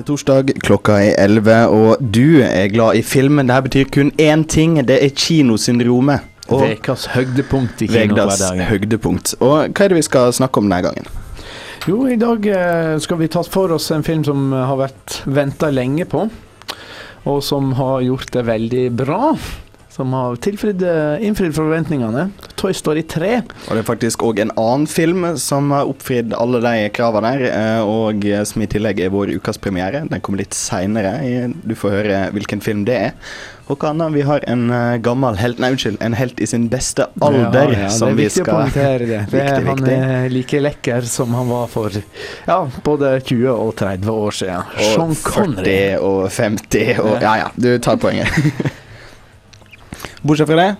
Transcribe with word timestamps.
Det 0.00 0.06
er 0.06 0.14
torsdag, 0.14 0.50
klokka 0.64 0.94
er 0.96 1.18
11, 1.20 1.56
og 1.76 1.98
du 2.00 2.40
er 2.40 2.70
glad 2.72 2.96
i 2.96 3.02
filmen. 3.04 3.50
Dette 3.50 3.66
betyr 3.66 3.88
kun 3.92 4.12
én 4.16 4.46
ting. 4.48 4.78
Det 4.88 4.96
er 4.96 5.10
kinosyndromet. 5.12 6.24
Ukas 6.48 7.04
høydepunkt 7.12 7.82
i 7.84 7.88
kinohverdagen. 7.90 8.62
høydepunkt. 8.64 9.34
Og 9.44 9.68
hva 9.68 9.84
er 9.84 9.92
det 9.92 9.98
vi 9.98 10.06
skal 10.06 10.32
snakke 10.32 10.62
om 10.62 10.70
denne 10.70 10.80
gangen? 10.88 11.10
Jo, 11.84 12.06
i 12.08 12.16
dag 12.16 12.48
eh, 12.48 12.94
skal 13.04 13.20
vi 13.20 13.28
ta 13.28 13.44
for 13.44 13.76
oss 13.76 13.90
en 13.92 14.06
film 14.06 14.24
som 14.24 14.48
eh, 14.54 14.64
har 14.70 14.80
vært 14.80 15.18
venta 15.28 15.68
lenge 15.68 16.08
på, 16.08 16.24
og 17.28 17.44
som 17.44 17.74
har 17.76 18.00
gjort 18.00 18.32
det 18.38 18.46
veldig 18.48 18.86
bra. 19.04 19.34
Som 20.00 20.14
har 20.16 20.36
tilfridd, 20.40 20.80
eh, 20.82 21.26
innfridd 21.26 21.52
forventningene. 21.52 22.30
Toy 22.56 22.72
Story 22.72 23.02
3. 23.02 23.42
Og 23.68 23.74
det 23.76 23.82
er 23.82 23.84
faktisk 23.84 24.22
òg 24.24 24.40
en 24.40 24.52
annen 24.56 24.86
film 24.88 25.26
som 25.36 25.68
har 25.76 25.90
oppfridd 25.90 26.32
alle 26.32 26.62
de 26.64 26.88
kravene 26.96 27.34
der, 27.36 27.50
eh, 27.50 27.84
og 27.84 28.24
som 28.48 28.64
i 28.64 28.66
tillegg 28.66 29.04
er 29.04 29.12
vår 29.12 29.34
ukas 29.36 29.60
premiere. 29.60 30.08
Den 30.08 30.22
kommer 30.24 30.40
litt 30.40 30.56
seinere. 30.56 31.52
Du 31.66 31.74
får 31.76 31.98
høre 31.98 32.32
hvilken 32.32 32.64
film 32.64 32.86
det 32.88 32.96
er. 32.96 33.12
Og 33.70 33.78
hva 33.78 33.92
annet? 33.92 34.14
Vi 34.16 34.24
har 34.26 34.42
en 34.50 34.64
eh, 34.74 34.96
gammel 35.04 35.36
helt 35.38 35.60
Nei, 35.62 35.70
unnskyld. 35.74 36.00
En 36.02 36.16
helt 36.18 36.40
i 36.40 36.48
sin 36.48 36.66
beste 36.72 37.06
alder 37.20 37.74
Ja, 37.76 37.84
ja, 37.84 37.92
som 37.92 38.08
det 38.08 38.14
er 38.14 38.16
vi 38.16 38.26
viktig 38.26 38.42
å 38.42 38.48
skal 38.48 38.56
poengtere 38.56 39.06
det. 39.06 39.20
det 39.30 39.44
Viktig, 39.44 39.68
han 39.68 39.86
er 39.92 40.32
like 40.32 40.62
lekker 40.64 41.08
som 41.12 41.36
han 41.38 41.52
var 41.52 41.70
for 41.70 42.00
ja, 42.48 42.58
både 42.88 43.14
20 43.20 43.46
og 43.52 43.72
30 43.78 44.12
år 44.16 44.38
siden. 44.40 44.76
Sean 44.90 45.16
Connery. 45.22 45.78
40 45.94 46.10
og 46.10 46.20
50 46.40 47.02
og 47.04 47.16
Ja 47.20 47.38
ja, 47.44 47.48
du 47.54 47.74
tar 47.84 48.00
poenget. 48.00 48.78
Bortsett 50.22 50.48
fra 50.50 50.56
det, 50.60 50.70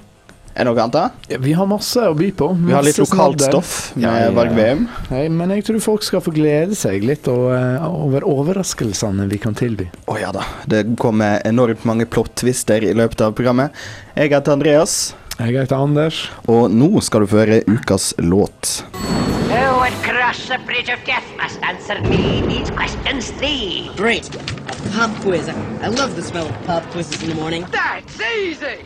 er 0.50 0.64
det 0.66 0.66
noe 0.66 0.82
annet? 0.82 0.92
da? 0.92 1.02
Ja, 1.30 1.38
Vi 1.40 1.52
har 1.56 1.66
masse 1.70 2.02
å 2.10 2.14
by 2.18 2.30
på. 2.36 2.48
Vi 2.66 2.72
har 2.74 2.82
litt 2.84 2.98
lokalt 2.98 3.38
snadder. 3.40 3.52
stoff 3.52 3.92
med 3.94 4.04
Ja, 4.04 4.14
ja, 4.18 4.24
ja. 4.26 4.30
Varg 4.36 4.52
Veum. 4.56 4.88
Nei, 5.10 5.28
men 5.28 5.50
jeg 5.54 5.64
tror 5.64 5.80
folk 5.80 6.02
skal 6.02 6.20
få 6.20 6.32
glede 6.34 6.74
seg 6.76 7.04
litt 7.06 7.28
eh, 7.30 7.86
over 7.86 8.26
overraskelsene 8.28 9.28
vi 9.30 9.38
kan 9.38 9.54
tilby. 9.54 9.86
Å 10.10 10.18
ja 10.20 10.32
da. 10.34 10.42
Det 10.66 10.82
kommer 11.00 11.40
enormt 11.46 11.84
mange 11.88 12.04
plot-twister 12.10 12.84
i 12.84 12.92
løpet 12.98 13.20
av 13.28 13.32
programmet. 13.38 13.70
Jeg 14.16 14.34
heter 14.34 14.52
Andreas, 14.58 15.14
Jeg 15.38 15.54
heter 15.56 15.76
Anders. 15.80 16.28
og 16.46 16.68
nå 16.70 17.00
skal 17.00 17.20
du 17.24 17.26
få 17.30 17.44
høre 17.46 17.62
ukas 17.70 18.12
låt. 18.18 18.82
Oh, 19.50 19.80
would 19.80 19.94
cross 20.04 20.48
the 20.48 20.58
bridge 20.66 20.90
of 20.92 20.98
death 21.06 21.24
must 21.40 21.58
answer 21.62 21.96
me 22.10 22.42
these 22.46 22.70
questions 22.70 23.30
three. 23.38 23.88
Great. 23.96 24.28
Pop 24.92 25.10
quiz. 25.22 25.48
I 25.48 25.88
love 25.88 26.14
the 26.16 26.22
smell 26.22 26.46
of 26.46 26.66
pop 26.66 26.82
quizzes 26.92 27.22
in 27.22 27.30
the 27.30 27.34
morning. 27.34 27.64
That's 27.72 28.20
easy. 28.36 28.76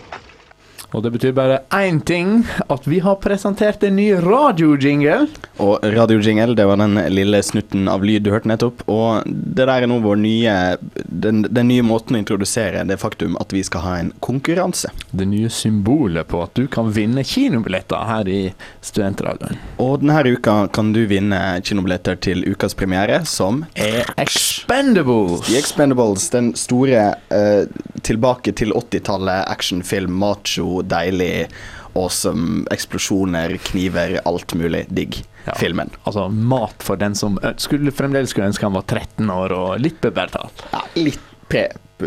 Og 0.94 1.02
det 1.02 1.10
betyr 1.10 1.32
bare 1.34 1.58
én 1.74 1.98
ting, 2.06 2.44
at 2.70 2.86
vi 2.86 3.00
har 3.02 3.18
presentert 3.18 3.82
en 3.82 3.96
ny 3.98 4.12
radiojingle. 4.22 5.26
Og 5.62 5.82
radiojingle, 5.82 6.54
det 6.54 6.66
var 6.70 6.78
den 6.78 7.00
lille 7.10 7.40
snutten 7.42 7.88
av 7.90 8.04
lyd 8.06 8.22
du 8.22 8.30
hørte 8.30 8.50
nettopp. 8.50 8.84
Og 8.86 9.26
det 9.26 9.64
der 9.64 9.72
er 9.74 9.88
nå 9.90 9.98
vår 10.04 10.20
nye 10.22 10.54
den, 10.94 11.42
den 11.50 11.68
nye 11.70 11.82
måten 11.86 12.14
å 12.14 12.20
introdusere 12.22 12.84
det 12.86 12.98
faktum 13.02 13.34
at 13.42 13.52
vi 13.54 13.64
skal 13.66 13.82
ha 13.84 13.94
en 14.02 14.12
konkurranse. 14.24 14.92
Det 15.10 15.26
nye 15.26 15.50
symbolet 15.50 16.28
på 16.30 16.44
at 16.44 16.54
du 16.54 16.68
kan 16.70 16.92
vinne 16.94 17.24
kinobilletter 17.26 18.06
her 18.06 18.30
i 18.30 18.40
Studentradioen. 18.84 19.58
Og 19.82 20.04
denne 20.04 20.36
uka 20.36 20.56
kan 20.74 20.92
du 20.94 21.02
vinne 21.10 21.40
kinobilletter 21.64 22.20
til 22.22 22.44
ukas 22.46 22.76
premiere, 22.78 23.24
som 23.26 23.64
Er 23.74 24.06
Expendables. 24.20 25.42
The 25.48 25.58
Expendables, 25.58 26.28
den 26.30 26.52
store 26.58 27.10
uh, 27.34 27.66
tilbake 28.06 28.54
til 28.54 28.74
80-tallet 28.76 29.48
actionfilm, 29.50 30.14
macho, 30.22 30.83
deilig, 30.90 31.46
awesome, 31.94 32.64
eksplosjoner, 32.74 33.56
kniver, 33.70 34.18
alt 34.26 34.54
mulig 34.58 34.84
digg. 34.90 35.20
Ja. 35.44 35.54
Filmen. 35.60 35.90
Altså 36.08 36.28
mat 36.32 36.80
for 36.82 36.96
den 36.96 37.14
som 37.18 37.36
skulle 37.60 37.92
fremdeles 37.92 38.32
skulle 38.32 38.48
ønske 38.48 38.64
han 38.64 38.76
var 38.78 38.86
13 38.88 39.28
år 39.30 39.52
og 39.52 39.74
litt 39.84 39.98
pubertal. 40.00 40.48
Ja, 40.72 40.84
litt 40.96 41.20
pre... 41.52 41.66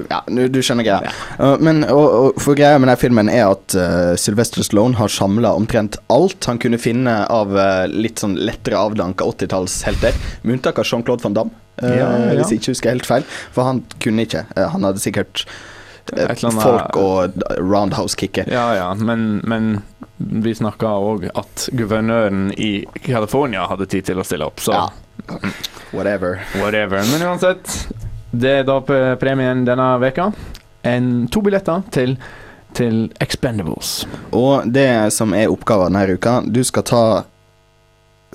Ja, 0.09 0.19
nu- 0.27 0.49
du 0.51 0.57
skjønner 0.61 0.83
greia. 0.83 1.11
Uh, 1.39 1.53
men 1.63 1.79
og, 1.85 2.07
og 2.35 2.41
for 2.43 2.57
greia 2.59 2.75
med 2.77 2.89
denne 2.89 2.99
filmen 2.99 3.29
er 3.31 3.45
at 3.53 3.75
uh, 3.79 4.11
Sylvester 4.19 4.65
Sloane 4.65 4.97
har 4.99 5.09
samla 5.09 5.53
omtrent 5.57 5.95
alt 6.13 6.43
han 6.49 6.59
kunne 6.61 6.77
finne 6.81 7.13
av 7.31 7.55
uh, 7.55 7.85
litt 7.87 8.19
sånn 8.21 8.35
lettere 8.35 8.77
avdanka 8.81 9.25
80-tallshelter, 9.31 10.17
med 10.43 10.57
unntak 10.57 10.81
av 10.83 10.89
Jean-Claude 10.91 11.23
van 11.23 11.37
Damme, 11.39 11.55
uh, 11.81 11.87
Ja, 11.87 12.09
ja. 12.11 12.35
hvis 12.41 12.51
jeg 12.51 12.59
ikke 12.61 12.75
husker 12.75 12.93
helt 12.97 13.09
feil. 13.09 13.25
For 13.55 13.69
han 13.69 13.81
kunne 14.03 14.27
ikke. 14.27 14.43
Uh, 14.57 14.65
han 14.75 14.85
hadde 14.89 15.01
sikkert 15.01 15.45
annet- 16.13 16.63
folk 16.63 16.97
og 16.97 17.43
roundhouse-kicket. 17.59 18.47
Ja 18.51 18.73
ja, 18.75 18.93
men, 18.93 19.41
men 19.43 19.81
vi 20.17 20.53
snakka 20.55 20.87
òg 20.97 21.27
at 21.35 21.67
guvernøren 21.77 22.51
i 22.57 22.85
California 23.05 23.67
hadde 23.69 23.85
tid 23.85 24.05
til 24.05 24.17
å 24.17 24.25
stille 24.25 24.45
opp, 24.47 24.59
så 24.59 24.71
Ja. 24.73 24.89
Whatever. 25.91 26.39
whatever. 26.61 27.03
Men 27.11 27.21
uansett, 27.27 27.87
det 28.31 28.49
er 28.59 28.63
da 28.67 28.79
premien 29.19 29.65
denne 29.65 29.99
veka. 29.99 30.31
En, 30.83 31.27
to 31.27 31.41
billetter 31.41 31.83
til, 31.91 32.17
til 32.77 33.07
Expendables. 33.23 34.05
Og 34.31 34.67
det 34.71 35.11
som 35.13 35.33
er 35.33 35.47
oppgaven 35.51 35.93
denne 35.97 36.15
uka, 36.17 36.41
du 36.45 36.61
skal 36.63 36.83
ta 36.83 37.03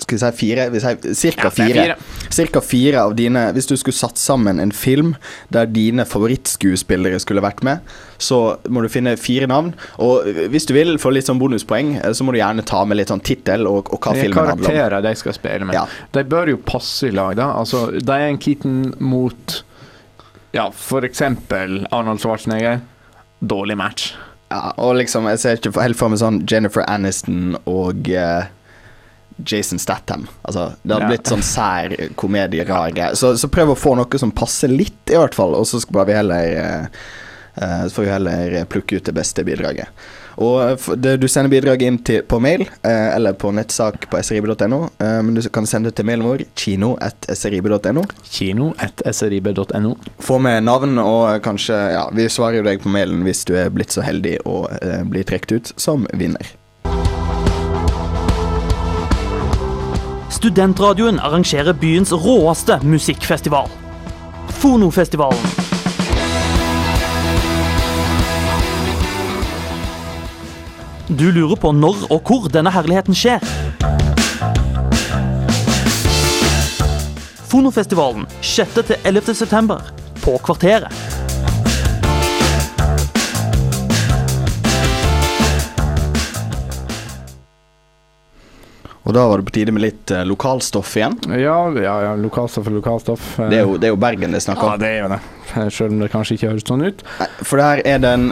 skal 0.02 0.18
vi 0.18 0.22
si 0.22 0.30
fire? 0.42 0.66
Cirka 1.14 1.48
Ja, 1.48 1.50
er 1.50 1.56
fire. 1.56 1.96
Cirka 2.32 2.60
fire 2.64 3.00
av 3.06 3.14
dine 3.18 3.46
Hvis 3.56 3.66
du 3.70 3.74
skulle 3.80 3.96
satt 3.96 4.18
sammen 4.20 4.60
en 4.62 4.72
film 4.74 5.14
der 5.52 5.66
dine 5.70 6.04
favorittskuespillere 6.08 7.18
skulle 7.22 7.42
vært 7.44 7.62
med, 7.66 7.80
så 8.22 8.56
må 8.72 8.82
du 8.84 8.88
finne 8.92 9.16
fire 9.20 9.46
navn. 9.50 9.72
Og 10.02 10.24
hvis 10.52 10.66
du 10.68 10.74
vil 10.76 10.96
få 11.02 11.12
litt 11.14 11.26
sånn 11.28 11.40
bonuspoeng, 11.42 11.96
eh, 12.02 12.12
så 12.14 12.24
må 12.26 12.32
du 12.34 12.38
gjerne 12.40 12.64
ta 12.68 12.84
med 12.88 12.98
litt 13.00 13.10
sånn 13.12 13.22
tittel 13.24 13.66
og, 13.70 13.90
og 13.92 13.98
hva 14.00 14.12
Det 14.14 14.22
er 14.22 14.28
filmen 14.28 14.38
handler 14.52 14.56
om. 14.56 14.64
karakterer 14.66 15.06
de 15.08 15.14
skal 15.22 15.36
spille 15.36 15.68
med. 15.68 15.76
Ja. 15.76 15.86
De 16.14 16.24
bør 16.24 16.52
jo 16.54 16.60
passe 16.66 17.08
i 17.08 17.14
lag, 17.14 17.36
da. 17.40 17.50
Altså, 17.60 17.86
Diane 17.98 18.38
Keaton 18.42 18.94
mot 19.00 19.62
Ja, 20.52 20.68
eksempel 21.08 21.86
Arnold 21.90 22.20
Schwarzenegger. 22.20 22.82
Dårlig 23.40 23.76
match. 23.80 24.12
Ja, 24.52 24.72
og 24.76 24.96
liksom, 25.00 25.24
jeg 25.30 25.40
ser 25.40 25.56
ikke 25.56 25.72
helt 25.80 25.96
for 25.96 26.12
meg 26.12 26.20
sånn 26.20 26.42
Jennifer 26.48 26.84
Aniston 26.84 27.54
og 27.64 28.10
eh, 28.12 28.50
Jason 29.46 29.78
Statham. 29.82 30.26
Altså, 30.42 30.72
det 30.82 30.94
hadde 30.94 31.08
Ja. 31.08 31.10
blitt 31.14 31.30
sånn 31.32 31.42
sær 31.46 31.96
komedie, 32.16 32.64
rar 32.68 32.90
greie. 32.94 33.16
Så, 33.16 33.34
så 33.38 33.48
prøv 33.48 33.74
å 33.74 33.78
få 33.78 33.96
noe 33.98 34.18
som 34.18 34.30
passer 34.32 34.68
litt, 34.72 35.02
i 35.10 35.18
hvert 35.18 35.34
fall, 35.34 35.54
og 35.58 35.66
så 35.66 35.80
skal 35.82 36.06
vi 36.08 36.16
heller 36.16 36.56
eh, 36.64 37.86
får 37.92 38.02
vi 38.06 38.10
heller 38.10 38.64
plukke 38.72 38.96
ut 38.96 39.04
det 39.10 39.12
beste 39.12 39.44
bidraget. 39.44 39.88
Og 40.40 40.62
eh, 40.64 40.86
det, 40.96 41.16
Du 41.20 41.26
sender 41.28 41.50
bidraget 41.52 41.82
inn 41.90 41.98
til, 42.08 42.22
på 42.24 42.38
mail 42.40 42.62
eh, 42.82 43.10
eller 43.16 43.34
på 43.36 43.50
nettsak 43.52 44.06
på 44.08 44.22
srib.no. 44.24 44.78
Men 44.98 45.34
du 45.36 45.42
kan 45.52 45.66
sende 45.68 45.90
det 45.90 45.98
til 46.00 46.06
mailen 46.08 46.24
vår 46.24 46.46
kino.srib.no. 46.56 48.04
Kino.srib.no. 48.24 49.92
Få 50.24 50.38
med 50.38 50.64
navn, 50.64 50.96
og 51.02 51.42
kanskje 51.44 51.76
Ja, 51.92 52.06
vi 52.14 52.28
svarer 52.32 52.62
jo 52.62 52.66
deg 52.70 52.80
på 52.82 52.88
mailen 52.92 53.22
hvis 53.26 53.44
du 53.48 53.54
er 53.58 53.68
blitt 53.74 53.92
så 53.92 54.04
heldig 54.06 54.38
å 54.48 54.62
eh, 54.80 55.02
bli 55.04 55.24
trukket 55.28 55.52
ut 55.58 55.72
som 55.76 56.06
vinner. 56.16 56.54
Studentradioen 60.42 61.20
arrangerer 61.20 61.72
byens 61.72 62.10
råeste 62.12 62.80
musikkfestival. 62.82 63.68
Fonofestivalen. 64.48 65.44
Du 71.06 71.30
lurer 71.30 71.54
på 71.54 71.70
når 71.70 72.02
og 72.10 72.26
hvor 72.26 72.50
denne 72.50 72.74
herligheten 72.74 73.14
skjer. 73.14 73.38
Fonofestivalen 77.46 78.26
6. 78.42 78.82
til 78.82 78.96
11. 79.04 79.34
september 79.44 79.94
på 80.24 80.40
Kvarteret. 80.42 81.11
Og 89.02 89.14
da 89.16 89.24
var 89.26 89.40
det 89.40 89.48
på 89.48 89.54
tide 89.56 89.72
med 89.74 89.82
litt 89.82 90.10
eh, 90.14 90.22
lokalstoff 90.28 90.92
igjen. 90.96 91.16
Ja, 91.40 91.56
ja, 91.74 91.94
ja, 92.06 92.12
lokalstoff 92.18 92.68
er 92.70 92.76
lokalstoff. 92.76 93.24
Det 93.50 93.58
er 93.58 93.64
jo, 93.66 93.74
det 93.82 93.88
er 93.88 93.94
jo 93.96 93.98
Bergen 93.98 94.30
det 94.30 94.38
er 94.38 94.44
snakk 94.46 94.62
Ja, 94.62 94.74
om. 94.76 94.80
det 94.82 94.90
er 94.92 95.00
jo 95.02 95.08
det. 95.10 95.20
Selv 95.74 95.90
om 95.90 95.98
det 96.04 96.10
kanskje 96.12 96.36
ikke 96.38 96.52
høres 96.52 96.66
sånn 96.68 96.84
ut. 96.86 97.02
Nei, 97.18 97.26
For 97.42 97.58
det 97.60 97.66
her 97.66 97.82
er 97.96 97.98
den 98.04 98.28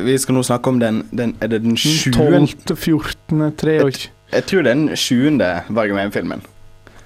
Vi 0.00 0.14
skal 0.22 0.38
nå 0.38 0.44
snakke 0.46 0.70
om 0.72 0.78
den, 0.80 1.02
den 1.12 1.34
Er 1.44 1.50
det 1.52 1.58
den 1.66 1.74
sjuende 1.76 2.46
12., 2.70 2.78
14., 2.78 3.42
23 3.58 4.06
Jeg 4.32 4.46
tror 4.48 4.62
det 4.64 4.70
er 4.70 4.78
den 4.78 4.96
sjuende 4.96 5.50
Bergen 5.68 5.98
Veien-filmen. 5.98 6.46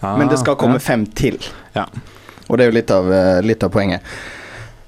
men 0.05 0.29
det 0.29 0.39
skal 0.39 0.55
komme 0.61 0.77
ja. 0.77 0.85
fem 0.85 1.07
til. 1.17 1.39
Ja. 1.75 1.87
Og 2.49 2.59
det 2.59 2.67
er 2.67 2.69
jo 2.69 2.77
litt 2.77 2.91
av, 2.93 3.07
eh, 3.09 3.39
litt 3.43 3.65
av 3.65 3.71
poenget. 3.73 4.05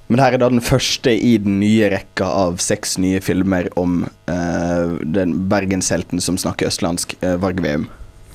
Men 0.07 0.23
her 0.23 0.37
er 0.37 0.39
da 0.39 0.49
den 0.53 0.63
første 0.63 1.11
i 1.11 1.35
den 1.43 1.59
nye 1.59 1.89
rekka 1.91 2.29
av 2.45 2.61
seks 2.63 2.95
nye 3.03 3.19
filmer 3.25 3.67
om 3.79 4.05
eh, 4.31 4.97
den 5.03 5.35
bergenshelten 5.51 6.23
som 6.23 6.39
snakker 6.39 6.71
østlandsk, 6.71 7.17
uh, 7.25 7.35
Varg 7.43 7.59
Veum. 7.65 7.89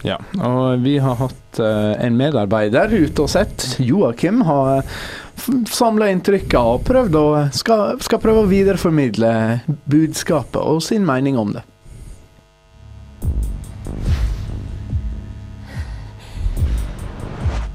Ja, 0.03 0.17
og 0.41 0.81
vi 0.83 0.97
har 0.99 1.15
hatt 1.19 1.59
uh, 1.61 1.93
en 2.01 2.17
medarbeider 2.19 2.91
ute 2.91 3.23
og 3.23 3.31
sett. 3.31 3.67
Joakim 3.79 4.41
har 4.47 4.83
samla 5.71 6.09
inntrykket 6.11 6.59
og 6.59 6.83
prøvd 6.89 7.17
å, 7.17 7.25
skal, 7.55 8.01
skal 8.03 8.21
prøve 8.23 8.43
å 8.43 8.49
videreformidle 8.51 9.31
budskapet 9.89 10.59
og 10.61 10.81
sin 10.83 11.05
mening 11.07 11.39
om 11.39 11.53
det. 11.55 11.63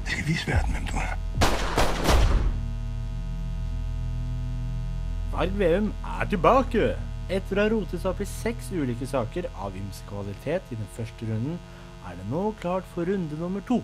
Jeg 0.05 0.11
skal 0.13 0.27
vise 0.27 0.51
verden 0.51 0.75
hvem 0.75 0.91
du 0.91 0.97
er. 1.01 1.06
Varg 5.37 5.51
Veum 5.53 5.91
er 6.17 6.25
tilbake! 6.25 6.85
Etter 7.29 7.59
å 7.59 7.61
ha 7.61 7.69
rotet 7.69 8.01
seg 8.01 8.07
opp 8.09 8.21
i 8.23 8.25
seks 8.25 8.71
ulike 8.73 9.05
saker 9.05 9.45
av 9.61 9.75
ymse 9.77 10.01
kvalitet 10.09 10.71
i 10.73 10.77
den 10.79 10.89
første 10.95 11.27
runden, 11.29 11.59
er 12.09 12.17
det 12.17 12.25
nå 12.31 12.41
klart 12.57 12.87
for 12.95 13.05
runde 13.05 13.37
nummer 13.37 13.61
to. 13.67 13.77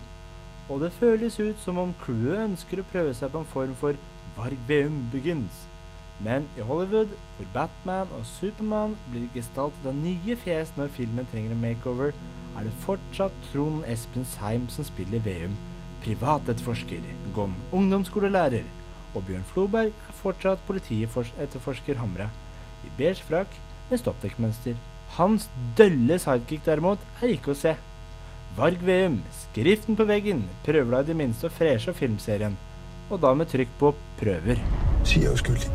Og 0.65 0.81
det 0.81 0.89
føles 0.97 1.37
ut 1.37 1.61
som 1.61 1.77
om 1.77 1.93
crewet 2.01 2.41
ønsker 2.47 2.81
å 2.81 2.87
prøve 2.89 3.13
seg 3.13 3.29
på 3.29 3.43
en 3.43 3.51
form 3.53 3.77
for 3.83 4.01
Varg 4.33 4.65
Veum 4.65 4.97
begins. 5.13 5.61
Men 6.25 6.49
i 6.57 6.65
Hollywood, 6.65 7.13
hvor 7.37 7.53
Batman 7.53 8.17
og 8.17 8.25
Supermann 8.31 8.97
blir 9.11 9.29
gestaltet 9.37 9.91
av 9.93 10.01
nye 10.01 10.41
fjes 10.41 10.73
når 10.73 10.89
filmen 10.97 11.29
trenger 11.29 11.53
en 11.53 11.65
makeover, 11.69 12.17
er 12.57 12.65
det 12.65 12.79
fortsatt 12.87 13.43
Trond 13.51 13.85
Espen 13.93 14.25
Seim 14.39 14.65
som 14.73 14.89
spiller 14.89 15.21
Veum, 15.21 15.53
privatetterforsker, 16.01 17.05
Gom 17.37 17.53
ungdomsskolelærer, 17.69 18.65
og 19.13 19.25
Bjørn 19.27 19.45
Floberg 19.51 19.93
er 19.93 20.17
fortsatt 20.19 20.63
politietterforsker 20.67 21.99
Hamre, 22.01 22.29
i 22.83 22.91
beige 22.97 23.23
frakk 23.27 23.55
med 23.89 24.01
stoppdekkmønster. 24.01 24.75
Hans 25.17 25.47
dølle 25.77 26.17
sidekick 26.19 26.65
derimot 26.65 27.01
er 27.21 27.35
ikke 27.35 27.53
å 27.53 27.57
se. 27.57 27.75
Varg 28.57 28.81
Veum, 28.85 29.21
skriften 29.47 29.97
på 29.97 30.05
veggen, 30.09 30.43
prøver 30.65 30.91
da 30.97 31.03
i 31.03 31.09
det 31.11 31.17
minste 31.17 31.49
å 31.49 31.53
freshe 31.53 31.93
filmserien, 31.97 32.57
og 33.09 33.21
da 33.23 33.33
med 33.37 33.49
trykk 33.49 33.71
på 33.79 33.93
prøver. 34.19 34.61
Sier 35.05 35.29
jeg 35.29 35.37
uskyldig. 35.39 35.71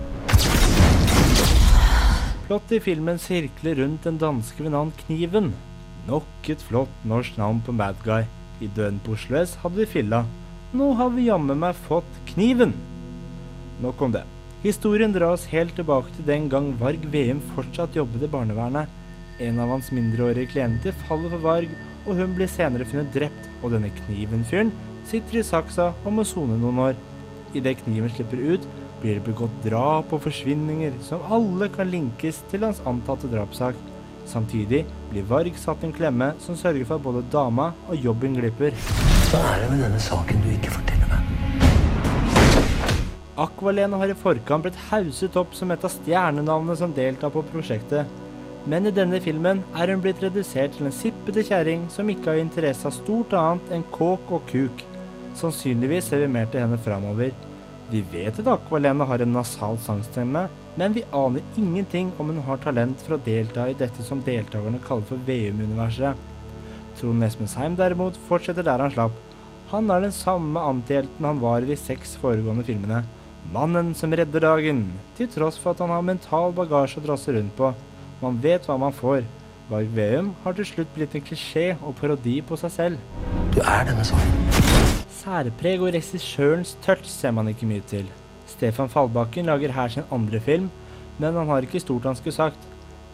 Plottet 2.49 2.79
i 2.79 2.81
filmen 2.81 3.19
sirkler 3.21 3.83
rundt 3.83 4.07
den 4.09 4.17
danske 4.23 4.63
ved 4.65 4.73
navn 4.73 4.95
Kniven. 5.03 5.51
Nok 6.09 6.49
et 6.49 6.63
flott 6.65 7.03
norsk 7.05 7.37
navn 7.37 7.59
på 7.61 7.75
Mad 7.77 7.99
bad 8.01 8.07
guy. 8.07 8.29
I 8.65 8.71
Døden 8.73 9.03
på 9.05 9.13
Oslo 9.19 9.37
S 9.43 9.59
hadde 9.61 9.83
vi 9.83 9.87
Filla. 9.91 10.23
Nå 10.73 10.95
har 10.97 11.11
vi 11.13 11.27
jammen 11.29 11.61
meg 11.61 11.77
fått 11.89 12.23
Kniven. 12.31 12.73
Nok 13.83 14.03
om 14.03 14.13
det. 14.13 14.25
Historien 14.65 15.13
dras 15.15 15.45
helt 15.53 15.77
tilbake 15.79 16.11
til 16.17 16.27
den 16.27 16.49
gang 16.51 16.73
Varg 16.81 17.05
Veum 17.13 17.39
fortsatt 17.55 17.95
jobbet 17.95 18.25
i 18.27 18.31
barnevernet. 18.33 18.91
En 19.39 19.61
av 19.63 19.71
hans 19.71 19.93
mindreårige 19.95 20.51
klienter 20.51 20.97
faller 21.07 21.31
for 21.31 21.45
Varg, 21.45 21.71
og 22.09 22.19
hun 22.19 22.35
blir 22.35 22.51
senere 22.51 22.87
funnet 22.89 23.13
drept, 23.15 23.47
og 23.63 23.77
denne 23.77 23.93
Kniven-fyren 24.01 24.73
sitter 25.07 25.39
i 25.39 25.47
saksa 25.47 25.93
og 26.03 26.17
må 26.17 26.27
sone 26.27 26.59
noen 26.59 26.83
år. 26.89 26.99
Idet 27.55 27.79
Kniven 27.85 28.11
slipper 28.11 28.43
ut, 28.43 28.67
blir 28.99 29.21
det 29.21 29.27
begått 29.29 29.63
drap 29.63 30.11
og 30.11 30.25
forsvinninger 30.27 30.99
som 31.07 31.23
alle 31.31 31.71
kan 31.71 31.91
linkes 31.93 32.43
til 32.51 32.67
hans 32.67 32.83
antatte 32.89 33.31
drapssak. 33.31 33.79
Samtidig 34.29 34.83
blir 35.13 35.31
Varg 35.31 35.55
satt 35.57 35.87
i 35.87 35.89
en 35.89 35.95
klemme 35.95 36.33
som 36.43 36.59
sørger 36.59 36.85
for 36.85 36.99
at 36.99 37.07
både 37.07 37.25
dama 37.33 37.71
og 37.87 37.97
jobben 38.11 38.37
glipper. 38.43 38.75
Hva 39.31 39.47
er 39.55 39.65
det 39.65 39.73
med 39.77 39.87
denne 39.87 40.03
saken 40.03 40.43
du 40.43 40.55
ikke 40.59 40.75
forteller? 40.75 40.88
Aqualene 43.39 43.99
har 44.01 44.11
i 44.11 44.17
forkant 44.19 44.65
blitt 44.65 44.79
hauset 44.89 45.37
opp 45.39 45.53
som 45.55 45.71
et 45.71 45.85
av 45.87 45.93
stjernenavnene 45.95 46.75
som 46.81 46.95
deltar 46.95 47.31
på 47.31 47.45
prosjektet. 47.53 48.09
Men 48.69 48.89
i 48.89 48.93
denne 48.93 49.21
filmen 49.23 49.61
er 49.79 49.93
hun 49.93 50.01
blitt 50.03 50.23
redusert 50.25 50.73
til 50.75 50.89
en 50.89 50.95
sippete 50.95 51.45
kjerring 51.47 51.85
som 51.95 52.09
ikke 52.11 52.33
har 52.33 52.41
interesse 52.43 52.89
av 52.89 52.97
stort 52.97 53.37
annet 53.39 53.71
enn 53.77 53.85
kåk 53.95 54.33
og 54.35 54.49
kuk. 54.51 54.83
Sannsynligvis 55.39 56.09
ser 56.11 56.25
vi 56.25 56.33
mer 56.35 56.49
til 56.51 56.65
henne 56.65 56.81
framover. 56.83 57.31
Vi 57.93 58.01
vet 58.11 58.41
at 58.43 58.51
Aqualene 58.51 59.07
har 59.07 59.23
en 59.23 59.37
nasal 59.37 59.79
sangstemme, 59.85 60.49
men 60.75 60.97
vi 60.97 61.07
aner 61.15 61.63
ingenting 61.63 62.11
om 62.19 62.33
hun 62.33 62.43
har 62.49 62.59
talent 62.65 63.05
for 63.05 63.17
å 63.17 63.21
delta 63.23 63.69
i 63.71 63.77
dette 63.79 64.03
som 64.05 64.25
deltakerne 64.27 64.83
kaller 64.89 65.07
for 65.07 65.23
VM-universet. 65.31 66.19
Trond 66.99 67.23
Esmensheim 67.23 67.79
derimot 67.79 68.19
fortsetter 68.27 68.67
der 68.67 68.83
han 68.83 68.93
slapp. 68.97 69.15
Han 69.71 69.95
er 69.95 70.03
den 70.03 70.17
samme 70.17 70.67
antihelten 70.73 71.31
han 71.31 71.41
var 71.45 71.63
i 71.63 71.71
de 71.71 71.79
seks 71.79 72.17
foregående 72.19 72.67
filmene. 72.67 73.05
Mannen 73.53 73.95
som 73.97 74.13
redder 74.13 74.43
dagen, 74.45 74.83
til 75.17 75.29
tross 75.33 75.57
for 75.61 75.73
at 75.73 75.81
han 75.81 75.93
har 75.95 76.05
mental 76.05 76.53
bagasje 76.57 77.01
å 77.01 77.05
drasse 77.07 77.33
rundt 77.33 77.55
på. 77.57 77.71
Man 78.21 78.41
vet 78.43 78.67
hva 78.69 78.77
man 78.81 78.93
får. 78.93 79.23
Varg 79.69 79.91
Veum 79.97 80.31
har 80.45 80.57
til 80.57 80.67
slutt 80.69 80.91
blitt 80.95 81.15
en 81.17 81.25
klisjé 81.25 81.67
og 81.79 81.95
parodi 82.01 82.39
på 82.45 82.57
seg 82.61 82.73
selv. 82.73 83.23
Du 83.55 83.61
er 83.63 83.89
denne 83.89 84.05
saken. 84.05 84.49
Særpreg 85.19 85.83
og 85.85 85.93
regissørens 85.97 86.75
touch 86.85 87.09
ser 87.09 87.35
man 87.37 87.51
ikke 87.53 87.69
mye 87.69 87.85
til. 87.89 88.07
Stefan 88.49 88.89
Fallbakken 88.93 89.49
lager 89.49 89.73
her 89.77 89.93
sin 89.93 90.09
andre 90.13 90.41
film, 90.41 90.71
men 91.19 91.37
han 91.37 91.49
har 91.53 91.65
ikke 91.65 91.83
stort 91.85 92.09
han 92.09 92.17
skulle 92.17 92.37
sagt. 92.37 92.69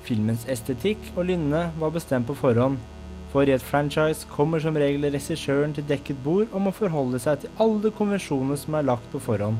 Filmens 0.07 0.45
estetikk 0.51 1.13
og 1.17 1.27
lynne 1.31 1.69
var 1.81 1.95
bestemt 1.95 2.29
på 2.29 2.37
forhånd. 2.39 2.79
For 3.33 3.49
i 3.49 3.55
et 3.57 3.65
franchise 3.67 4.29
kommer 4.31 4.63
som 4.63 4.77
regel 4.79 5.09
regissøren 5.11 5.75
til 5.75 5.87
dekket 5.89 6.21
bord 6.23 6.53
og 6.53 6.67
må 6.69 6.73
forholde 6.75 7.19
seg 7.19 7.43
til 7.43 7.63
alle 7.63 7.91
konvensjoner 7.91 8.61
som 8.61 8.77
er 8.79 8.87
lagt 8.87 9.09
på 9.11 9.23
forhånd. 9.23 9.59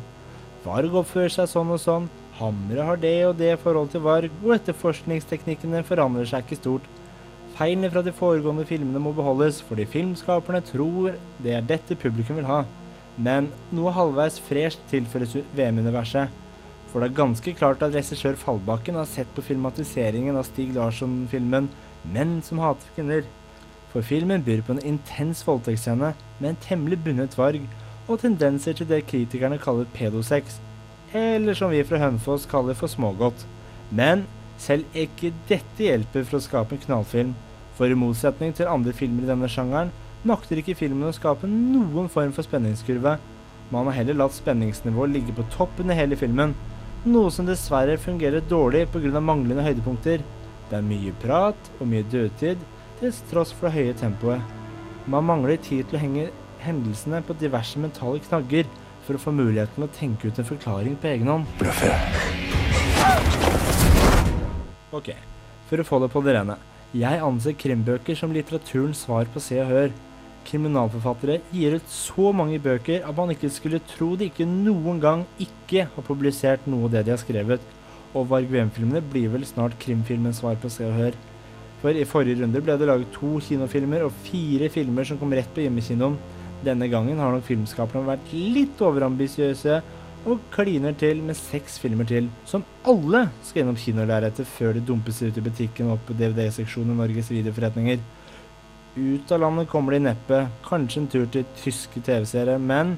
Varg 0.65 0.95
oppfører 0.97 1.33
seg 1.33 1.49
sånn 1.51 1.73
og 1.75 1.81
sånn, 1.83 2.07
Hamre 2.39 2.83
har 2.83 2.99
det 2.99 3.17
og 3.29 3.37
det 3.39 3.53
forhold 3.63 3.93
til 3.93 4.03
Varg, 4.03 4.33
og 4.43 4.55
etterforskningsteknikkene 4.57 5.85
forandrer 5.87 6.27
seg 6.27 6.47
ikke 6.47 6.59
stort. 6.59 6.87
Feilene 7.55 7.91
fra 7.93 8.03
de 8.03 8.15
foregående 8.17 8.65
filmene 8.67 9.03
må 9.03 9.13
beholdes, 9.15 9.61
fordi 9.63 9.85
filmskaperne 9.87 10.65
tror 10.67 11.15
det 11.45 11.53
er 11.55 11.69
dette 11.69 11.95
publikum 11.95 12.41
vil 12.41 12.49
ha. 12.49 12.65
Men 13.15 13.53
noe 13.71 13.93
halvveis 13.95 14.41
fresht 14.43 14.83
tilføres 14.91 15.37
VM-universet. 15.55 16.33
For 16.91 17.03
det 17.03 17.13
er 17.13 17.21
ganske 17.21 17.55
klart 17.55 17.85
at 17.87 17.95
regissør 17.95 18.35
Fallbakken 18.39 18.99
har 18.99 19.07
sett 19.11 19.31
på 19.37 19.45
filmatiseringen 19.47 20.35
av 20.35 20.49
Stig 20.49 20.75
Larsson-filmen 20.75 21.69
'Menn 22.05 22.43
som 22.43 22.59
hater 22.59 22.91
kvinner'. 22.97 23.31
For 23.93 24.03
filmen 24.03 24.43
byr 24.43 24.63
på 24.63 24.75
en 24.75 24.83
intens 24.83 25.47
voldtektsscene 25.47 26.15
med 26.41 26.49
en 26.51 26.63
temmelig 26.67 26.99
bundet 27.05 27.39
varg, 27.39 27.63
og 28.09 28.21
tendenser 28.21 28.77
til 28.77 28.89
det 28.89 29.05
kritikerne 29.09 29.59
kaller 29.61 29.89
pedosex, 29.97 30.59
eller 31.15 31.57
som 31.57 31.73
vi 31.73 31.83
fra 31.87 32.01
Hønefoss 32.03 32.47
kaller 32.51 32.77
for 32.77 32.91
smågodt. 32.91 33.47
Men 33.95 34.27
selv 34.61 34.85
ikke 34.97 35.33
dette 35.49 35.87
hjelper 35.87 36.27
for 36.27 36.39
å 36.39 36.45
skape 36.45 36.77
en 36.77 36.85
knallfilm, 36.85 37.35
for 37.75 37.91
i 37.91 37.99
motsetning 37.99 38.55
til 38.55 38.71
andre 38.71 38.95
filmer 38.95 39.25
i 39.25 39.31
denne 39.31 39.51
sjangeren, 39.51 39.93
makter 40.25 40.61
ikke 40.61 40.77
filmen 40.79 41.09
å 41.09 41.17
skape 41.17 41.49
noen 41.51 42.09
form 42.13 42.33
for 42.35 42.47
spenningskurve. 42.47 43.17
Man 43.73 43.89
har 43.89 43.99
heller 43.99 44.21
latt 44.21 44.37
spenningsnivået 44.37 45.13
ligge 45.13 45.35
på 45.37 45.47
toppen 45.55 45.91
i 45.91 45.99
hele 45.99 46.19
filmen, 46.21 46.55
noe 47.05 47.33
som 47.33 47.49
dessverre 47.49 47.99
fungerer 48.01 48.45
dårlig 48.49 48.87
pga. 48.93 49.21
manglende 49.21 49.65
høydepunkter. 49.65 50.23
Det 50.71 50.77
er 50.77 50.87
mye 50.87 51.13
prat 51.21 51.71
og 51.81 51.89
mye 51.89 52.05
dødtid, 52.11 52.59
til 53.01 53.13
tross 53.31 53.53
for 53.53 53.69
det 53.69 53.75
høye 53.75 53.95
tempoet. 53.95 54.41
Man 55.07 55.25
mangler 55.25 55.57
tid 55.57 55.85
til 55.89 55.99
å 55.99 56.01
henge 56.01 56.31
hendelsene 56.65 57.21
på 57.25 57.37
diverse 57.39 57.81
mentale 57.81 58.23
knagger 58.25 58.69
for 59.05 59.17
å 59.17 59.21
få 59.21 59.35
muligheten 59.37 59.77
til 59.77 59.87
å 59.87 59.95
tenke 59.99 60.29
ut 60.31 60.41
en 60.41 60.49
forklaring 60.49 60.97
på 61.01 61.11
egen 61.13 61.31
hånd. 61.31 61.45
Ok, 64.95 65.11
for 65.69 65.83
å 65.83 65.87
få 65.87 66.01
det 66.03 66.11
på 66.13 66.23
det 66.25 66.37
rene. 66.39 66.57
Jeg 66.95 67.23
anser 67.27 67.57
krimbøker 67.59 68.15
som 68.15 68.33
litteraturens 68.33 69.01
svar 69.03 69.27
på 69.35 69.43
Se 69.43 69.59
og 69.59 69.71
Hør. 69.73 69.95
Kriminalforfattere 70.45 71.41
gir 71.51 71.79
ut 71.81 71.89
så 71.91 72.31
mange 72.37 72.61
bøker 72.63 73.03
at 73.03 73.17
man 73.17 73.33
ikke 73.33 73.51
skulle 73.51 73.81
tro 73.95 74.13
de 74.21 74.29
ikke 74.31 74.47
noen 74.47 75.01
gang 75.03 75.25
ikke 75.43 75.89
har 75.91 76.07
publisert 76.07 76.69
noe 76.71 76.87
av 76.87 76.95
det 76.95 77.07
de 77.09 77.15
har 77.15 77.23
skrevet. 77.23 77.65
Og 78.15 78.29
Varg 78.31 78.47
Veum-filmene 78.53 79.03
blir 79.11 79.33
vel 79.33 79.47
snart 79.49 79.75
krimfilmens 79.83 80.39
svar 80.43 80.61
på 80.63 80.71
Se 80.71 80.87
og 80.87 80.95
Hør. 81.01 81.19
For 81.83 81.99
i 81.99 82.07
forrige 82.09 82.45
runde 82.45 82.63
ble 82.65 82.79
det 82.79 82.87
laget 82.89 83.11
to 83.13 83.35
kinofilmer 83.45 84.07
og 84.07 84.15
fire 84.25 84.71
filmer 84.73 85.05
som 85.09 85.19
kom 85.21 85.35
rett 85.35 85.51
på 85.53 85.65
hjemmekinoen. 85.65 86.15
Denne 86.65 86.89
gangen 86.89 87.19
har 87.21 87.35
nok 87.35 87.45
filmskaperne 87.45 88.07
vært 88.09 88.33
litt 88.33 88.81
overambisiøse 88.81 89.81
og 90.25 90.41
kliner 90.55 90.95
til 90.97 91.19
med 91.21 91.37
seks 91.37 91.77
filmer 91.83 92.09
til, 92.09 92.31
som 92.49 92.65
alle 92.89 93.27
skal 93.45 93.61
gjennom 93.61 93.77
kinolerretet 93.77 94.49
før 94.49 94.73
de 94.77 94.85
dumpes 94.89 95.21
ut 95.21 95.37
i 95.37 95.45
butikken 95.45 95.91
og 95.91 95.99
opp 95.99 96.07
på 96.09 96.17
DVD-seksjonen 96.17 96.95
i 96.95 97.01
Norges 97.03 97.29
videoforretninger. 97.33 98.01
Ut 98.95 99.35
av 99.35 99.43
landet 99.43 99.69
kommer 99.69 99.93
de 99.93 100.05
neppe, 100.07 100.41
kanskje 100.65 101.03
en 101.03 101.11
tur 101.13 101.27
til 101.35 101.45
tyske 101.61 102.01
TV-seere, 102.07 102.57
men 102.63 102.95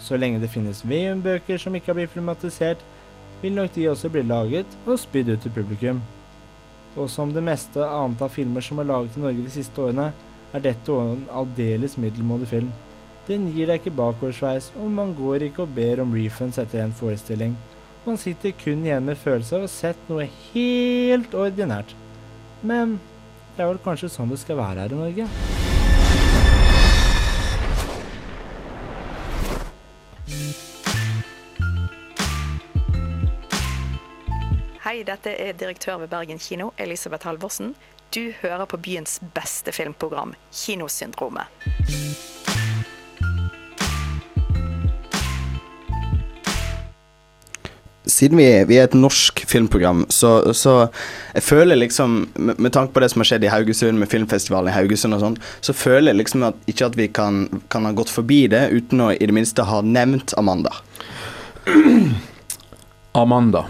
så 0.00 0.16
lenge 0.16 0.40
det 0.40 0.52
finnes 0.54 0.84
VM-bøker 0.86 1.60
som 1.60 1.74
ikke 1.76 1.92
har 1.92 1.98
blitt 1.98 2.14
filmatisert, 2.14 2.80
vil 3.42 3.58
nok 3.58 3.74
de 3.74 3.88
også 3.90 4.08
bli 4.14 4.22
laget 4.24 4.78
og 4.86 4.96
spydd 5.02 5.34
ut 5.34 5.44
til 5.44 5.52
publikum. 5.52 6.00
Og 6.96 7.10
som 7.10 7.34
det 7.34 7.42
meste 7.44 7.82
annet 7.84 8.22
av 8.22 8.32
filmer 8.32 8.64
som 8.64 8.80
er 8.80 8.88
laget 8.88 9.18
i 9.18 9.24
Norge 9.26 9.44
de 9.44 9.52
siste 9.52 9.82
årene, 9.82 10.12
er 10.54 10.62
dette 10.62 10.96
en 10.96 11.26
aldeles 11.34 11.98
middelmådig 11.98 12.48
film. 12.48 12.72
Den 13.24 13.46
gir 13.54 13.70
deg 13.70 13.80
ikke 13.80 13.94
bakoversveis, 13.96 14.66
og 14.76 14.90
man 14.92 15.14
går 15.16 15.46
ikke 15.46 15.64
og 15.64 15.70
ber 15.72 16.02
om 16.02 16.10
refunds 16.12 16.58
etter 16.60 16.82
en 16.82 16.92
forestilling. 16.92 17.54
Man 18.04 18.18
sitter 18.20 18.52
kun 18.60 18.82
igjen 18.84 19.06
med 19.08 19.16
følelser 19.16 19.56
av 19.56 19.64
å 19.64 19.64
ha 19.64 19.72
sett 19.72 20.10
noe 20.10 20.26
helt 20.52 21.32
ordinært. 21.32 21.94
Men 22.60 22.98
det 23.56 23.64
er 23.64 23.70
vel 23.70 23.80
kanskje 23.80 24.10
sånn 24.12 24.28
det 24.28 24.42
skal 24.42 24.60
være 24.60 24.84
her 24.84 24.92
i 24.92 24.98
Norge. 24.98 25.28
Hei, 34.84 34.98
dette 35.08 35.32
er 35.32 35.56
direktør 35.56 36.04
ved 36.04 36.12
Bergen 36.12 36.38
kino, 36.38 36.74
Elisabeth 36.76 37.24
Halvorsen. 37.24 37.72
Du 38.12 38.34
hører 38.44 38.68
på 38.68 38.76
byens 38.84 39.16
beste 39.32 39.72
filmprogram, 39.72 40.36
Kinosyndromet. 40.52 41.48
Siden 48.24 48.38
vi, 48.40 48.46
vi 48.70 48.78
er 48.80 48.86
et 48.88 48.94
norsk 48.96 49.42
filmprogram, 49.50 50.06
så, 50.08 50.30
så 50.56 50.86
jeg 51.34 51.44
føler 51.44 51.76
liksom 51.76 52.14
med, 52.40 52.56
med 52.56 52.72
tanke 52.72 52.94
på 52.96 53.02
det 53.04 53.10
som 53.12 53.20
har 53.20 53.28
skjedd 53.28 53.44
i 53.44 53.50
Haugesund, 53.52 54.00
med 54.00 54.08
filmfestivalen 54.08 54.70
i 54.72 54.76
Haugesund 54.78 55.12
og 55.18 55.20
sånn, 55.20 55.36
så 55.60 55.74
føler 55.76 56.14
jeg 56.14 56.22
liksom 56.22 56.46
at, 56.48 56.56
ikke 56.70 56.88
at 56.88 56.96
vi 56.96 57.08
kan, 57.12 57.42
kan 57.68 57.84
ha 57.84 57.92
gått 57.92 58.08
forbi 58.14 58.46
det 58.48 58.62
uten 58.72 59.04
å 59.04 59.10
i 59.12 59.20
det 59.28 59.34
minste 59.36 59.66
ha 59.68 59.82
nevnt 59.84 60.32
Amanda. 60.40 60.72
Amanda. 63.14 63.60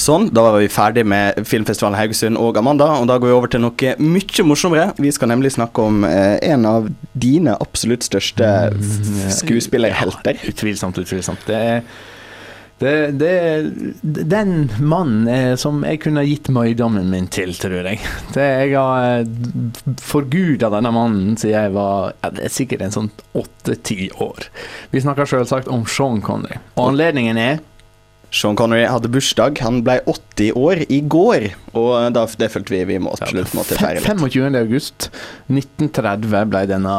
Sånn, 0.00 0.30
da 0.32 0.46
var 0.46 0.54
vi 0.62 0.68
ferdig 0.72 1.02
med 1.10 1.42
filmfestivalen 1.44 1.98
Haugesund 1.98 2.38
og 2.40 2.56
Amanda, 2.56 2.86
og 3.02 3.10
da 3.10 3.18
går 3.20 3.28
vi 3.28 3.34
over 3.36 3.50
til 3.52 3.60
noe 3.66 3.90
mye 4.00 4.46
morsommere. 4.48 4.86
Vi 4.96 5.10
skal 5.12 5.28
nemlig 5.34 5.50
snakke 5.58 5.84
om 5.90 6.06
eh, 6.08 6.38
en 6.54 6.64
av 6.70 6.86
dine 7.12 7.52
absolutt 7.60 8.06
største 8.06 8.48
f- 8.72 9.34
skuespillerhelter. 9.42 10.38
Ja, 10.40 10.54
utvilsomt, 10.54 11.02
utvilsomt. 11.02 11.44
Det 11.50 11.58
er 11.58 11.82
det, 12.78 13.10
det, 13.18 13.70
den 14.02 14.70
mannen 14.82 15.58
som 15.60 15.84
jeg 15.86 16.00
kunne 16.02 16.24
gitt 16.26 16.50
møydommen 16.52 17.06
min 17.12 17.28
til, 17.32 17.54
tror 17.54 17.86
jeg. 17.86 18.00
Det 18.34 18.44
Jeg 18.44 18.74
har 18.74 19.20
eh, 19.20 19.92
forguda 20.02 20.72
denne 20.74 20.90
mannen 20.94 21.36
siden 21.38 21.54
jeg 21.54 21.74
var 21.76 22.16
er 22.26 22.50
sikkert 22.52 22.82
en 22.82 22.96
sånn 22.96 23.12
åtte-ti 23.38 24.10
år. 24.18 24.48
Vi 24.90 25.04
snakker 25.04 25.28
selvsagt 25.30 25.70
om 25.70 25.86
Sean 25.86 26.20
Connery. 26.24 26.58
Og 26.74 26.90
anledningen 26.90 27.38
er 27.38 27.62
Sean 28.34 28.56
Connery 28.58 28.88
hadde 28.90 29.10
bursdag. 29.14 29.60
Han 29.62 29.84
ble 29.86 30.00
80 30.10 30.56
år 30.58 30.82
i 30.90 31.00
går, 31.06 31.52
og 31.78 31.92
da, 32.16 32.24
det 32.40 32.50
følte 32.50 32.74
vi 32.74 32.82
vi 32.88 33.00
må 33.02 33.14
absolutt 33.14 33.54
måtte 33.54 33.78
feire 33.78 34.02
litt. 34.02 34.10
25. 34.10 34.58
august 34.58 35.10
1930 35.46 36.50
ble 36.50 36.64
denne 36.70 36.96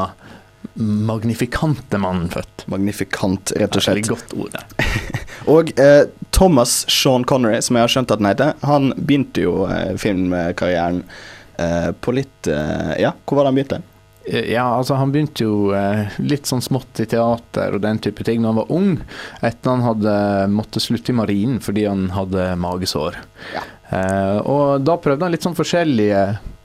magnifikante 0.76 1.98
mannen 2.02 2.30
født. 2.30 2.66
Magnifikant, 2.72 3.54
rett 3.56 3.76
og 3.78 3.84
slett. 3.86 4.02
Veldig 4.10 4.12
godt 4.16 4.36
ord, 4.40 4.52
det. 4.56 4.86
Og 5.56 5.72
eh, 5.80 6.04
Thomas 6.36 6.84
Sean 6.92 7.24
Connery, 7.28 7.62
som 7.64 7.78
jeg 7.78 7.86
har 7.86 7.92
skjønt 7.94 8.12
at 8.14 8.22
han 8.22 8.30
heter, 8.32 8.54
han 8.66 8.92
begynte 8.98 9.44
jo 9.46 9.54
eh, 9.70 9.94
filmkarrieren 10.02 11.04
eh, 11.62 11.92
på 12.02 12.16
litt 12.18 12.50
eh, 12.52 12.96
Ja, 13.04 13.14
hvor 13.26 13.40
var 13.40 13.46
det 13.48 13.52
han 13.54 13.60
begynte? 13.60 13.82
Eh, 14.26 14.48
Ja, 14.56 14.66
altså 14.74 14.98
Han 14.98 15.14
begynte 15.14 15.46
jo 15.46 15.70
eh, 15.78 16.18
litt 16.26 16.50
sånn 16.50 16.64
smått 16.66 17.04
i 17.04 17.06
teater 17.12 17.78
og 17.78 17.84
den 17.86 18.02
type 18.02 18.26
ting 18.26 18.42
da 18.42 18.50
han 18.50 18.60
var 18.64 18.74
ung, 18.74 18.96
etter 19.46 19.76
han 19.76 19.86
hadde 19.86 20.18
måttet 20.56 20.88
slutte 20.88 21.14
i 21.14 21.18
marinen 21.22 21.62
fordi 21.64 21.86
han 21.86 22.08
hadde 22.16 22.50
magesår. 22.58 23.22
Ja. 23.54 23.64
og 24.42 24.82
da 24.82 24.96
prøvde 24.98 25.28
han 25.28 25.36
litt 25.36 25.46
sånn 25.46 25.56
forskjellige, 25.56 26.24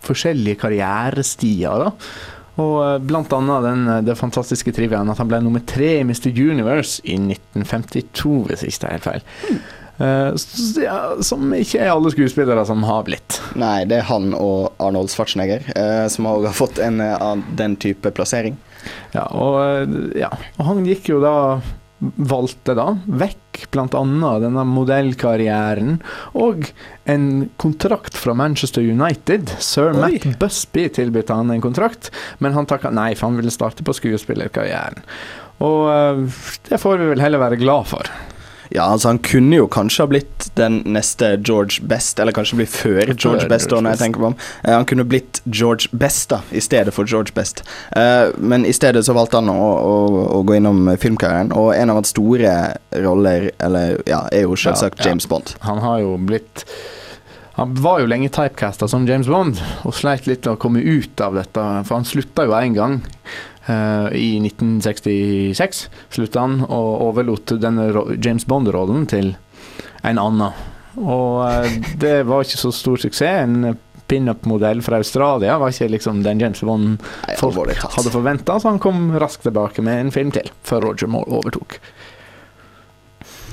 forskjellige 0.08 0.56
karrierestier. 0.62 1.84
da. 1.84 2.38
Og 2.58 2.76
eh, 2.84 2.96
blant 3.02 3.32
annet 3.36 3.66
den, 3.66 3.84
eh, 3.88 4.00
det 4.06 4.18
fantastiske 4.18 4.72
triviaen 4.74 5.10
at 5.12 5.20
han 5.22 5.30
ble 5.30 5.42
nummer 5.44 5.62
tre 5.66 5.98
i 6.00 6.06
Mr. 6.06 6.30
Universe 6.34 7.02
i 7.04 7.18
1952, 7.20 8.32
hvis 8.48 8.64
ikke 8.66 8.80
det 8.82 8.88
er 8.88 8.96
helt 8.96 9.08
feil. 9.10 9.28
Mm. 9.50 9.60
Uh, 10.00 10.32
ja, 10.80 10.94
som 11.20 11.50
ikke 11.52 11.82
er 11.82 11.90
alle 11.92 12.08
skuespillere 12.14 12.62
som 12.64 12.86
har 12.88 13.02
blitt. 13.04 13.36
Nei, 13.60 13.82
det 13.84 13.98
er 13.98 14.06
han 14.08 14.30
og 14.32 14.70
Arnold 14.80 15.12
Schwarzenegger 15.12 15.66
uh, 15.74 16.06
som 16.08 16.28
òg 16.30 16.46
har 16.48 16.56
fått 16.56 16.80
en 16.80 17.02
av 17.04 17.42
uh, 17.42 17.50
den 17.58 17.74
type 17.76 18.08
plassering. 18.16 18.56
Ja, 19.12 19.26
og, 19.28 19.92
ja, 20.16 20.30
og 20.56 20.70
han 20.70 20.86
gikk 20.88 21.10
jo 21.12 21.20
da 21.20 21.34
valgte 22.00 22.74
da 22.78 22.86
vekk 23.04 23.66
bl.a. 23.74 24.02
denne 24.40 24.64
modellkarrieren 24.68 25.98
og 26.38 26.70
en 27.10 27.26
kontrakt 27.60 28.16
fra 28.16 28.34
Manchester 28.36 28.84
United. 28.84 29.52
Sir 29.60 29.92
Oi. 29.92 30.00
Matt 30.00 30.40
Busby 30.40 30.86
tilbød 30.96 31.32
han 31.34 31.52
en 31.52 31.64
kontrakt, 31.64 32.10
men 32.38 32.56
han 32.56 32.68
takka 32.70 32.92
nei, 32.94 33.12
for 33.14 33.28
han 33.28 33.40
ville 33.40 33.52
starte 33.52 33.84
på 33.84 33.96
skuespillerkarrieren. 33.96 35.04
Og 35.60 35.80
eh, 35.92 36.42
det 36.70 36.80
får 36.80 37.00
vi 37.00 37.10
vel 37.12 37.24
heller 37.24 37.42
være 37.42 37.60
glad 37.60 37.90
for. 37.90 38.08
Ja, 38.70 38.82
altså 38.82 39.08
Han 39.08 39.18
kunne 39.18 39.56
jo 39.56 39.66
kanskje 39.66 40.04
ha 40.04 40.10
blitt 40.10 40.46
den 40.58 40.80
neste 40.94 41.32
George 41.42 41.82
Best, 41.90 42.20
eller 42.22 42.34
kanskje 42.34 42.60
bli 42.60 42.66
før 42.70 43.14
George 43.16 43.48
Best. 43.50 43.70
da, 43.70 43.80
når 43.80 43.96
jeg 43.96 44.02
tenker 44.04 44.22
på 44.22 44.30
ham. 44.30 44.36
Eh, 44.62 44.74
han 44.74 44.86
kunne 44.86 45.06
blitt 45.08 45.42
George 45.44 45.90
Best 45.92 46.30
da, 46.30 46.40
i 46.50 46.62
stedet 46.62 46.94
for 46.94 47.08
George 47.10 47.34
Best. 47.34 47.64
Uh, 47.96 48.30
men 48.38 48.66
i 48.66 48.72
stedet 48.72 49.02
så 49.06 49.16
valgte 49.16 49.40
han 49.40 49.50
å, 49.50 49.58
å, 49.58 50.22
å 50.38 50.42
gå 50.46 50.60
innom 50.60 50.92
filmkarrieren, 51.00 51.52
og 51.56 51.74
en 51.74 51.90
av 51.90 52.00
hans 52.00 52.14
store 52.14 52.54
roller 53.02 53.50
eller, 53.58 53.98
ja, 54.06 54.24
er 54.32 54.46
jo 54.46 54.58
selvsagt 54.58 55.02
ja. 55.02 55.10
James 55.10 55.26
Bond. 55.30 55.54
Han 55.66 55.82
har 55.82 56.00
jo 56.04 56.16
blitt 56.30 56.64
Han 57.58 57.74
var 57.82 58.00
jo 58.00 58.08
lenge 58.08 58.30
typecasta 58.32 58.86
som 58.88 59.04
James 59.08 59.28
Bond, 59.28 59.58
og 59.84 59.94
sleit 59.98 60.30
litt 60.30 60.46
med 60.46 60.54
å 60.54 60.60
komme 60.60 60.80
ut 60.80 61.20
av 61.20 61.34
dette. 61.36 61.64
For 61.84 61.98
han 61.98 62.06
slutta 62.08 62.46
jo 62.46 62.54
én 62.56 62.76
gang. 62.78 63.00
Eh, 63.70 64.18
I 64.18 64.30
1966 64.50 65.86
slutta 66.10 66.44
han 66.44 66.60
og 66.66 67.06
overlot 67.10 67.54
denne 67.62 67.90
James 68.18 68.46
Bond-rollen 68.50 69.06
til 69.10 69.34
en 70.02 70.20
annen. 70.20 70.66
Og 70.98 71.44
eh, 71.46 71.78
det 72.02 72.16
var 72.28 72.44
ikke 72.44 72.60
så 72.60 72.72
stor 72.74 73.00
suksess. 73.00 73.46
En 73.46 73.78
pinup-modell 74.10 74.82
fra 74.82 74.98
Australia 74.98 75.58
var 75.58 75.70
ikke 75.70 75.92
liksom 75.92 76.24
den 76.26 76.40
James 76.42 76.60
Bond 76.66 77.02
folk 77.38 77.70
hadde 77.78 78.10
forventa, 78.10 78.58
så 78.58 78.72
han 78.72 78.82
kom 78.82 79.12
raskt 79.22 79.46
tilbake 79.46 79.84
med 79.86 80.06
en 80.06 80.14
film 80.14 80.32
til, 80.34 80.50
før 80.66 80.88
Roger 80.88 81.10
Moore 81.12 81.38
overtok. 81.38 81.78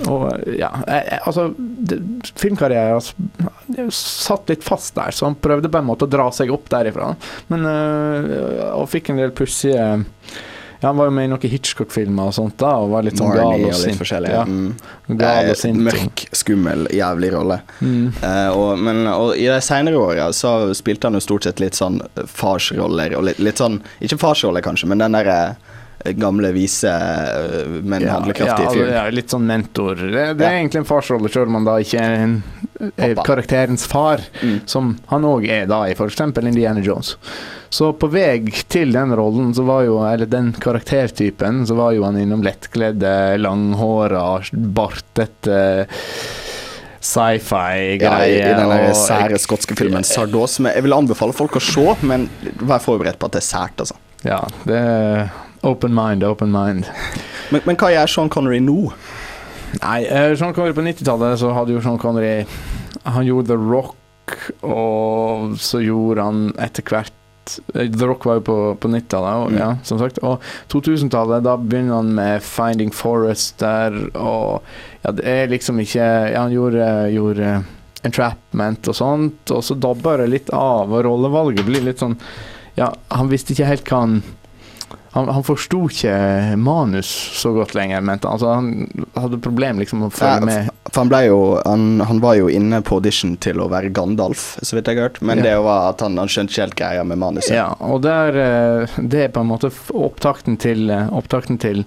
Og 0.05 0.27
ja, 0.57 0.69
eh, 0.85 1.17
altså 1.25 1.51
Filmkarrieren 2.37 3.01
satt 3.91 4.49
litt 4.49 4.63
fast 4.63 4.95
der, 4.95 5.11
så 5.11 5.25
han 5.27 5.35
prøvde 5.35 5.69
på 5.71 5.77
en 5.81 5.85
måte 5.89 6.07
å 6.07 6.11
dra 6.11 6.29
seg 6.31 6.51
opp 6.55 6.69
derifra. 6.71 7.13
Men 7.51 7.65
øh, 7.65 8.73
Og 8.79 8.87
fikk 8.91 9.09
en 9.11 9.17
del 9.21 9.31
pussige 9.35 9.75
ja, 10.77 10.91
Han 10.91 10.97
var 10.99 11.07
jo 11.09 11.13
med 11.17 11.25
i 11.25 11.29
noen 11.31 11.49
Hitchcock-filmer 11.49 12.29
og 12.29 12.35
sånt 12.37 12.57
da, 12.61 12.75
og 12.77 12.91
var 12.91 13.05
litt 13.07 13.17
sånn 13.17 13.31
gal 13.33 13.47
og 13.49 13.55
og 13.55 13.63
litt 13.65 13.79
sint. 13.81 13.97
forskjellig. 13.97 14.29
Ja, 14.35 14.43
Mm. 14.45 14.75
gal 15.17 15.45
Eh, 15.47 15.49
og 15.49 15.57
sint. 15.57 15.79
mørk, 15.81 16.25
skummel, 16.37 16.85
jævlig 16.93 17.31
rolle. 17.33 17.57
Mm. 17.81 18.13
Eh, 18.21 18.49
og, 18.53 18.77
men 18.85 19.07
og 19.09 19.31
i 19.35 19.47
de 19.49 19.57
senere 19.65 19.97
åra 19.97 20.27
så 20.37 20.51
spilte 20.77 21.09
han 21.09 21.17
jo 21.17 21.23
stort 21.25 21.47
sett 21.49 21.59
litt 21.63 21.73
sånn 21.73 21.97
farsroller, 22.29 23.15
og 23.17 23.25
litt, 23.31 23.39
litt 23.41 23.57
sånn 23.57 23.79
Ikke 24.05 24.19
farsrolle, 24.21 24.61
kanskje, 24.61 24.87
men 24.91 25.01
den 25.01 25.17
derre 25.17 25.39
eh, 25.49 25.66
gamle, 26.15 26.51
vise, 26.55 26.91
men 27.83 28.01
Ja, 28.05 28.13
handlekraftige 28.19 28.71
fyren. 28.73 28.93
ja, 28.93 29.03
litt 29.09 29.29
sånn 29.33 29.45
mentor. 29.49 29.95
Det, 29.99 30.25
det 30.39 30.45
er 30.47 30.57
egentlig 30.61 30.81
en 30.83 30.87
farsrolle, 30.89 31.29
selv 31.33 31.47
om 31.51 31.55
han 31.59 31.65
da 31.67 31.75
ikke 31.83 31.99
er, 31.99 32.15
en, 32.23 32.37
er 32.97 33.15
karakterens 33.27 33.85
far, 33.89 34.21
Mm. 34.43 34.61
som 34.69 34.95
han 35.11 35.23
òg 35.27 35.47
er 35.49 35.65
da 35.67 35.83
i 35.89 35.95
f.eks. 35.97 36.21
Indiana 36.43 36.79
Jones. 36.85 37.15
Så 37.69 37.89
på 37.99 38.07
vei 38.13 38.39
til 38.71 38.93
den 38.95 39.11
rollen, 39.17 39.49
så 39.53 39.65
var 39.67 39.83
jo, 39.83 39.97
eller 40.07 40.25
den 40.31 40.53
karaktertypen, 40.53 41.65
så 41.67 41.75
var 41.75 41.91
jo 41.97 42.05
han 42.07 42.15
innom 42.21 42.41
lettkledde, 42.45 43.37
langhåra, 43.43 44.39
bartete 44.53 45.77
sci-fi-greier. 47.07 48.01
Ja, 48.01 48.53
i, 48.55 48.85
den 48.87 48.95
sære 48.97 49.37
skotske 49.39 49.75
filmen 49.77 50.03
Sardos, 50.07 50.57
jeg 50.63 50.83
vil 50.85 50.95
anbefale 50.95 51.35
folk 51.35 51.57
å 51.59 51.63
se, 51.63 51.85
men 52.07 52.27
vær 52.67 52.81
forberedt 52.83 53.19
på 53.21 53.29
at 53.29 53.37
det 53.37 53.43
er 53.43 53.47
sært, 53.47 53.83
altså. 53.83 53.97
Ja, 54.25 54.39
det 54.65 54.79
er 54.81 55.27
open 55.63 55.93
mind, 55.95 56.23
open 56.23 56.51
mind. 56.51 56.85
Men, 57.51 57.61
men 57.65 57.75
hva 57.79 57.89
gjør 57.93 58.07
Sean 58.11 58.29
Connery 58.33 58.59
nå? 58.63 58.91
Nei, 59.81 60.01
uh, 60.07 60.33
Sean 60.39 60.53
Connery 60.55 60.73
på 60.77 60.83
90-tallet 60.85 61.39
så 61.41 61.51
hadde 61.55 61.73
jo 61.75 61.81
Sean 61.83 61.97
Connery 61.99 62.45
Han 63.03 63.25
gjorde 63.27 63.49
The 63.53 63.57
Rock, 63.59 64.35
og 64.67 65.55
så 65.61 65.79
gjorde 65.83 66.23
han 66.27 66.41
etter 66.59 66.83
hvert 66.87 67.13
eh, 67.75 67.87
The 67.91 68.07
Rock 68.09 68.25
var 68.27 68.39
jo 68.39 68.45
på, 68.47 68.57
på 68.83 68.91
90-tallet, 68.91 69.43
og, 69.45 69.51
Mm. 69.53 69.57
ja, 69.61 69.69
som 69.87 69.99
sagt. 70.01 70.19
Og 70.27 70.41
2000-tallet, 70.73 71.43
da 71.45 71.55
begynner 71.59 71.99
han 72.01 72.11
med 72.17 72.43
Finding 72.43 72.91
Forest 72.95 73.59
der, 73.63 73.95
og 74.19 74.63
ja, 75.05 75.13
det 75.15 75.23
er 75.31 75.47
liksom 75.53 75.79
ikke 75.83 76.03
Ja, 76.33 76.41
han 76.45 76.51
gjorde, 76.55 76.87
gjorde 77.15 77.53
Entrapment 78.07 78.87
og 78.91 78.95
sånt, 78.95 79.51
og 79.51 79.63
så 79.65 79.75
dabber 79.79 80.21
det 80.23 80.29
litt 80.31 80.49
av, 80.53 80.91
og 80.93 81.03
rollevalget 81.07 81.65
blir 81.67 81.83
litt 81.87 82.03
sånn 82.03 82.15
Ja, 82.77 82.91
han 83.11 83.31
visste 83.31 83.55
ikke 83.55 83.67
helt 83.71 83.87
hva 83.89 84.03
han 84.05 84.19
Han, 85.17 85.29
han 85.33 85.43
forsto 85.47 85.79
ikke 85.89 86.13
manus 86.61 87.09
så 87.41 87.49
godt 87.55 87.73
lenger, 87.73 88.03
mente. 88.05 88.29
Altså, 88.29 88.51
han 88.53 88.67
hadde 89.17 89.39
problem 89.41 89.79
liksom 89.81 90.03
å 90.05 90.11
Ja, 90.21 90.35
med. 90.45 90.69
for 90.91 91.01
han 91.01 91.09
ble 91.11 91.21
jo 91.25 91.39
han, 91.65 91.87
han 92.05 92.19
var 92.21 92.35
jo 92.37 92.51
inne 92.53 92.83
på 92.85 92.99
audition 92.99 93.33
til 93.41 93.57
å 93.63 93.69
være 93.71 93.89
Gandalf, 93.97 94.43
så 94.61 94.77
vidt 94.77 94.91
jeg 94.91 94.99
har 94.99 95.09
hørt. 95.09 95.21
Men 95.25 95.41
Ja. 95.41 95.43
det 95.49 95.55
var 95.65 95.89
at 95.89 96.03
han, 96.05 96.17
han 96.21 96.29
skjønte 96.29 96.53
ikke 96.53 96.65
helt 96.67 96.77
greia 96.83 97.03
med 97.07 97.17
manuset. 97.23 97.55
Ja, 97.57 97.71
og 97.81 98.03
der, 98.05 98.37
eh, 98.37 98.99
det 99.01 99.23
er 99.25 99.33
på 99.33 99.41
en 99.41 99.49
måte 99.49 99.71
opptakten 99.97 100.59
til, 100.61 100.85
eh, 100.93 101.09
opptakten 101.17 101.57
til 101.59 101.83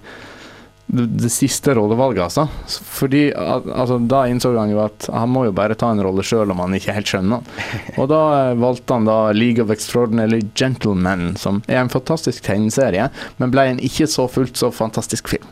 det, 0.91 1.05
det 1.23 1.29
siste 1.31 1.73
rollevalget, 1.77 2.23
altså. 2.23 2.47
Fordi 2.83 3.29
altså, 3.35 3.97
Da 4.11 4.25
innså 4.27 4.51
han 4.57 4.73
jo 4.73 4.81
at 4.83 5.07
han 5.13 5.31
må 5.31 5.45
jo 5.47 5.53
bare 5.55 5.77
ta 5.79 5.91
en 5.93 6.03
rolle 6.03 6.25
sjøl 6.25 6.51
om 6.51 6.59
han 6.63 6.75
ikke 6.75 6.95
helt 6.97 7.11
skjønner 7.11 7.39
den. 7.39 7.71
Og 8.01 8.09
da 8.11 8.21
eh, 8.41 8.59
valgte 8.59 8.97
han 8.97 9.07
da 9.07 9.17
League 9.35 9.63
of 9.63 9.71
Extraordinary 9.71 10.41
Gentlemen, 10.57 11.31
som 11.39 11.63
er 11.67 11.79
en 11.83 11.93
fantastisk 11.93 12.43
tegneserie, 12.47 13.07
men 13.39 13.53
ble 13.53 13.69
en 13.71 13.81
ikke 13.83 14.09
så 14.11 14.27
fullt 14.31 14.59
så 14.59 14.71
fantastisk 14.75 15.31
film. 15.31 15.47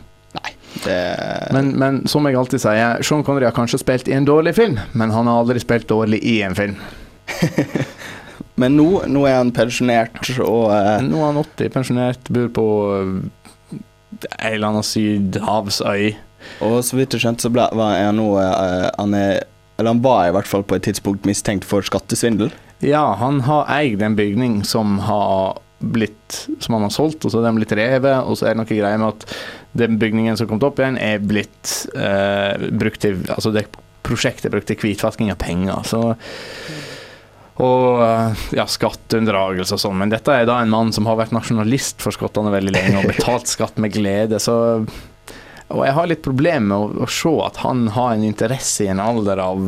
Det, 0.84 1.48
Men, 1.52 1.72
men 1.78 1.96
som 2.08 2.24
jeg 2.28 2.36
alltid 2.38 2.62
sier, 2.62 3.00
Sean 3.02 3.24
Connery 3.26 3.48
har 3.48 3.54
kanskje 3.56 3.80
spilt 3.82 4.08
i 4.08 4.14
en 4.14 4.28
dårlig 4.28 4.54
film, 4.54 4.78
men 4.92 5.10
han 5.10 5.26
har 5.26 5.42
aldri 5.42 5.60
spilt 5.60 5.88
dårlig 5.90 6.20
i 6.22 6.36
en 6.46 6.54
film. 6.56 6.76
men 8.60 8.76
nå, 8.78 8.86
nå 9.10 9.24
er 9.26 9.40
han 9.40 9.50
pensjonert, 9.56 10.20
og 10.38 10.70
uh... 10.70 11.00
Nå 11.02 11.18
er 11.18 11.26
han 11.26 11.42
80, 11.42 11.72
pensjonert, 11.74 12.30
bor 12.30 12.48
på 12.54 12.66
eh, 13.00 13.12
en 14.38 14.54
eller 14.54 14.72
annen 14.72 14.86
sydhavsøy. 14.86 16.10
Og 16.64 16.78
så 16.86 16.98
vidt 16.98 17.14
jeg 17.14 17.24
skjønte, 17.24 17.44
så 17.46 17.52
ble, 17.52 17.66
var 17.76 17.98
han 17.98 18.16
nå 18.16 18.30
eh, 18.40 18.86
Han 18.96 19.12
er 19.12 19.42
Eller 19.76 19.92
han 19.92 20.00
var 20.04 20.28
i 20.28 20.32
hvert 20.32 20.48
fall 20.48 20.64
på 20.64 20.78
et 20.78 20.86
tidspunkt 20.88 21.28
mistenkt 21.28 21.66
for 21.68 21.84
skattesvindel. 21.84 22.48
Ja, 22.80 23.14
han 23.20 23.42
har 23.44 23.68
eid 23.68 24.00
en 24.02 24.16
bygning 24.16 24.62
som 24.64 24.98
har 25.04 25.60
blitt 25.80 26.46
Som 26.60 26.76
han 26.76 26.86
har 26.86 26.94
solgt, 26.94 27.24
og 27.24 27.32
så 27.32 27.40
er 27.40 27.48
den 27.48 27.60
blitt 27.60 27.76
revet, 27.76 28.24
og 28.24 28.36
så 28.36 28.48
er 28.48 28.54
det 28.56 28.62
noe 28.62 28.68
greier 28.68 29.00
med 29.00 29.14
at 29.14 29.36
den 29.80 30.00
bygningen 30.00 30.36
som 30.36 30.48
kom 30.50 30.60
opp 30.66 30.80
igjen, 30.80 30.98
er 30.98 31.22
blitt 31.22 31.74
eh, 31.94 32.68
brukt 32.72 33.04
til 33.04 33.20
Altså 33.28 33.52
det 33.54 33.68
prosjektet 34.06 34.48
er 34.48 34.54
brukt 34.56 34.68
til 34.70 34.80
hvitvasking 34.80 35.30
av 35.32 35.38
penger. 35.40 35.84
Så 35.86 36.00
og 37.60 38.02
eh, 38.04 38.42
ja, 38.56 38.66
skatteunndragelse 38.68 39.76
og 39.76 39.82
sånn. 39.84 39.98
Men 40.00 40.12
dette 40.12 40.34
er 40.34 40.48
da 40.48 40.60
en 40.62 40.72
mann 40.72 40.94
som 40.96 41.08
har 41.10 41.18
vært 41.20 41.34
nasjonalist 41.36 42.00
for 42.02 42.16
skottene 42.16 42.52
veldig 42.54 42.74
lenge 42.74 43.02
og 43.02 43.10
betalt 43.12 43.50
skatt 43.50 43.80
med 43.82 43.94
glede, 43.94 44.40
så 44.40 44.56
Og 45.70 45.84
jeg 45.86 45.94
har 45.94 46.06
litt 46.10 46.22
problemer 46.24 46.66
med 46.66 46.76
å, 46.76 47.04
å 47.04 47.06
se 47.06 47.30
at 47.44 47.60
han 47.62 47.84
har 47.94 48.16
en 48.16 48.24
interesse 48.26 48.84
i 48.84 48.88
en 48.90 48.98
alder 48.98 49.38
av 49.38 49.60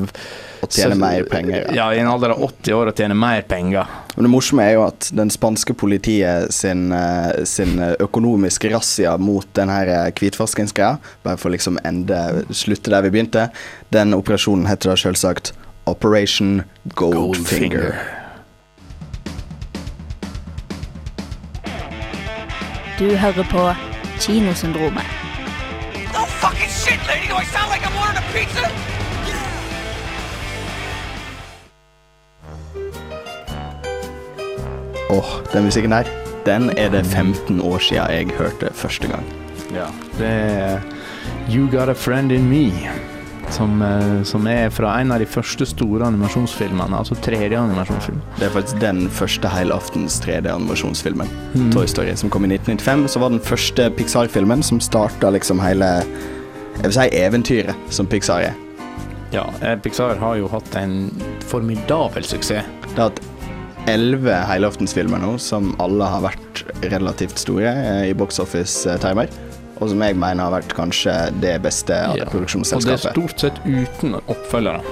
Å 0.62 0.66
tjene 0.66 0.96
mer 0.99 1.22
penger. 1.30 1.68
Ja, 1.76 1.92
i 1.94 2.00
en 2.02 2.11
alder 2.11 2.34
av 2.34 2.42
80 2.42 2.75
år 2.75 2.90
å 2.90 2.94
tjene 2.96 3.14
mer 3.14 3.44
penger. 3.46 3.87
Men 4.16 4.26
det 4.26 4.32
morsomme 4.32 4.66
er 4.66 4.76
jo 4.76 4.84
at 4.88 5.12
den 5.14 5.30
spanske 5.30 5.75
politiet 5.78 6.50
sin, 6.54 6.90
eh, 6.92 7.44
sin 7.46 7.78
økonomiske 7.78 8.72
razzia 8.75 9.14
mot 9.18 9.46
den 9.58 9.70
her 9.70 9.90
eh, 9.90 10.12
hvitvaskingsgreia, 10.18 10.99
bare 11.22 11.38
for 11.38 11.54
liksom 11.54 11.78
ende 11.87 12.46
slutte 12.50 12.94
der 12.94 13.06
vi 13.06 13.14
begynte, 13.14 13.50
den 13.94 14.14
operasjonen 14.18 14.70
heter 14.70 14.94
da 14.94 14.99
selvsagt 14.99 15.54
Operation 15.86 16.62
Goldfinger. 16.94 17.92
Du 22.98 23.16
hører 23.16 23.44
på 23.50 23.74
Kinosyndromet. 24.20 25.02
No 26.12 26.24
fucking 26.26 26.70
shit, 26.70 27.00
lady! 27.08 27.28
Do 27.28 27.36
I 27.36 27.44
sound 27.44 27.70
like 27.72 27.82
I'm 27.82 27.96
ordering 27.98 28.18
a 28.18 28.24
pizza? 28.32 28.68
Åh, 35.10 35.52
den 35.52 35.64
musikken 35.64 35.90
der, 35.90 36.04
den 36.46 36.70
er 36.78 36.90
det 36.90 37.06
15 37.06 37.60
år 37.60 37.78
siden 37.78 38.10
jeg 38.10 38.26
hørte 38.38 38.74
første 38.74 39.08
gang. 39.08 39.24
Ja, 39.74 39.86
det 40.18 40.30
er 40.30 40.80
You 41.50 41.70
Got 41.70 41.88
A 41.88 41.92
Friend 41.92 42.32
In 42.32 42.48
Me. 42.48 42.72
Som, 43.52 43.82
eh, 43.85 44.23
som 44.25 44.47
er 44.49 44.71
fra 44.73 44.94
en 45.00 45.12
av 45.12 45.21
de 45.21 45.26
første 45.28 45.66
store 45.68 46.06
animasjonsfilmene, 46.09 46.97
altså 46.97 47.16
3D-animasjonsfilm. 47.21 48.21
Det 48.38 48.47
er 48.49 48.54
faktisk 48.54 48.80
den 48.80 49.04
første 49.12 49.50
helaftens 49.52 50.16
3D-animasjonsfilmen. 50.25 51.28
Mm. 51.52 51.71
Toy 51.75 51.87
Story, 51.87 52.14
som 52.16 52.32
kom 52.32 52.47
i 52.49 52.54
1995. 52.54 53.09
Så 53.12 53.21
var 53.21 53.35
den 53.35 53.44
første 53.44 53.90
Pixar-filmen 53.99 54.64
som 54.64 54.80
starta 54.80 55.32
liksom 55.37 55.61
hele 55.61 55.92
Jeg 56.73 56.88
vil 56.88 56.94
si 56.97 57.09
eventyret 57.21 57.92
som 57.92 58.06
Pixar 58.09 58.47
er. 58.49 58.54
Ja, 59.32 59.45
eh, 59.60 59.76
Pixar 59.76 60.17
har 60.17 60.36
jo 60.36 60.49
hatt 60.49 60.75
en 60.76 61.10
formidabel 61.45 62.25
suksess. 62.25 62.65
Det 62.88 62.97
har 62.97 63.10
hatt 63.10 63.21
elleve 63.91 64.34
helaftensfilmer 64.49 65.21
nå, 65.23 65.36
som 65.43 65.75
alle 65.82 66.06
har 66.08 66.25
vært 66.25 66.65
relativt 66.93 67.41
store 67.41 67.69
eh, 67.73 68.10
i 68.10 68.17
box 68.17 68.41
office-timer. 68.43 69.28
Og 69.82 69.90
som 69.90 70.02
jeg 70.04 70.16
mener 70.18 70.47
har 70.47 70.54
vært 70.54 70.75
kanskje 70.76 71.14
det 71.42 71.56
beste 71.64 71.97
av 71.97 72.18
det 72.18 72.28
Og 72.30 72.84
det 72.86 72.95
er 72.95 73.02
stort 73.02 73.42
sett 73.42 73.58
uten 73.66 74.18
oppfølgere. 74.23 74.82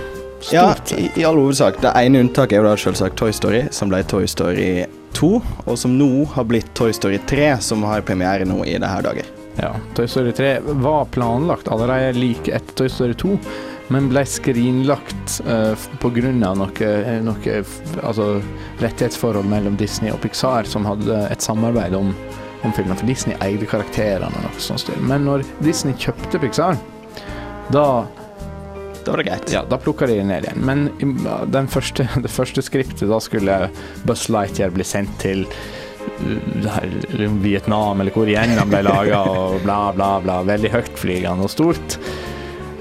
Ja, 0.51 0.73
Stort 0.73 0.89
sett. 0.89 0.99
i, 0.99 1.11
i 1.21 1.25
all 1.29 1.39
hovedsak. 1.39 1.83
Det 1.83 1.93
ene 2.01 2.25
unntaket 2.25 2.57
er 2.57 2.65
jo 2.65 2.71
da 2.71 2.77
selvsagt 2.81 3.19
Toy 3.21 3.33
Story, 3.37 3.67
som 3.77 3.93
ble 3.93 4.01
Toy 4.09 4.27
Story 4.31 4.71
2, 5.19 5.35
og 5.67 5.77
som 5.79 5.99
nå 5.99 6.25
har 6.35 6.47
blitt 6.49 6.73
Toy 6.79 6.95
Story 6.97 7.21
3, 7.29 7.53
som 7.63 7.85
har 7.87 8.07
premiere 8.07 8.49
nå 8.49 8.63
i 8.65 8.79
disse 8.81 9.03
dager. 9.07 9.29
Ja, 9.61 9.75
Toy 9.95 10.09
Story 10.09 10.33
3 10.33 10.55
var 10.81 11.05
planlagt 11.13 11.69
allerede 11.69 12.19
like 12.19 12.55
etter 12.57 12.75
Toy 12.75 12.89
Story 12.89 13.15
2, 13.15 13.37
men 13.91 14.07
ble 14.09 14.23
skrinlagt 14.29 15.41
uh, 15.49 15.75
pga. 16.01 16.31
noe, 16.33 16.69
eh, 16.87 17.17
noe 17.27 17.57
altså, 18.03 18.29
rettighetsforhold 18.81 19.49
mellom 19.51 19.77
Disney 19.77 20.15
og 20.15 20.21
Pixar, 20.23 20.69
som 20.71 20.87
hadde 20.87 21.25
et 21.29 21.43
samarbeid 21.43 21.97
om, 21.99 22.15
om 22.63 22.73
filmen. 22.73 22.97
For 22.97 23.09
Disney 23.09 23.37
eide 23.45 23.69
karakterene 23.69 24.31
og 24.31 24.47
noe 24.47 24.63
sånt. 24.63 24.91
Men 25.07 25.27
når 25.29 25.45
Disney 25.65 25.97
kjøpte 26.01 26.41
Pixar, 26.43 26.81
da 27.75 27.85
Da 29.01 29.15
var 29.15 29.23
det 29.23 29.31
greit. 29.31 29.53
Ja, 29.53 29.63
da 29.65 29.79
plukka 29.81 30.05
de 30.07 30.19
det 30.19 30.25
ned 30.29 30.45
igjen. 30.45 30.65
Men 30.69 30.83
den 31.49 31.69
første, 31.73 32.05
det 32.25 32.31
første 32.31 32.61
skriptet, 32.63 33.09
da 33.09 33.17
skulle 33.21 33.71
Buzz 34.05 34.27
Lightyear 34.29 34.75
bli 34.75 34.85
sendt 34.85 35.15
til 35.23 35.47
uh, 35.49 37.39
Vietnam, 37.41 38.03
eller 38.03 38.13
hvor 38.13 38.29
igjen 38.29 38.59
han 38.59 38.69
ble 38.69 38.83
laga, 38.85 39.23
og 39.41 39.65
bla, 39.65 39.79
bla, 39.97 40.11
bla. 40.21 40.43
Veldig 40.45 40.75
høytflygende 40.75 41.49
og 41.49 41.53
stort. 41.55 41.97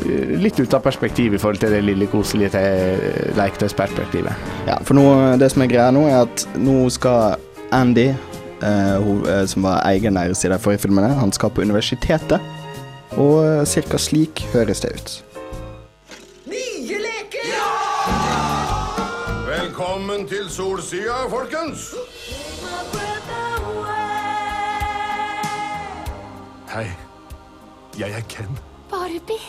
Uh, 0.03 0.35
Litt 0.43 0.59
ut 0.59 0.75
av 0.75 0.83
perspektiv 0.83 1.37
i 1.37 1.39
forhold 1.39 1.63
til 1.63 1.71
det 1.77 1.85
lille, 1.87 2.11
koselige 2.11 2.65
leketøysperspektivet. 3.39 4.51
Ja, 4.67 4.75
for 4.83 4.99
nå, 4.99 5.07
det 5.39 5.53
som 5.55 5.63
er 5.63 5.71
greia 5.71 5.87
nå, 5.95 6.03
er 6.11 6.27
at 6.27 6.45
nå 6.59 6.81
skal 6.91 7.39
Andy, 7.71 8.09
som 9.49 9.63
var 9.63 9.83
eieren 9.87 10.17
deres 10.19 10.43
i 10.43 10.49
de 10.51 10.59
forrige 10.59 10.83
filmene, 10.87 11.13
han 11.19 11.31
skal 11.31 11.51
på 11.53 11.63
universitetet. 11.63 12.43
Og 13.17 13.45
eh, 13.45 13.65
cirka 13.65 13.97
slik 13.97 14.43
høres 14.53 14.83
det 14.83 14.91
ut. 14.93 15.11
Nye 16.51 16.99
leker! 17.01 17.47
Velkommen 19.49 20.27
til 20.29 20.49
Solsida, 20.49 21.25
folkens. 21.31 21.89
Hei. 26.69 26.87
Jeg 27.99 28.11
er 28.15 28.23
Ken. 28.29 28.59
Barbie. 28.89 29.41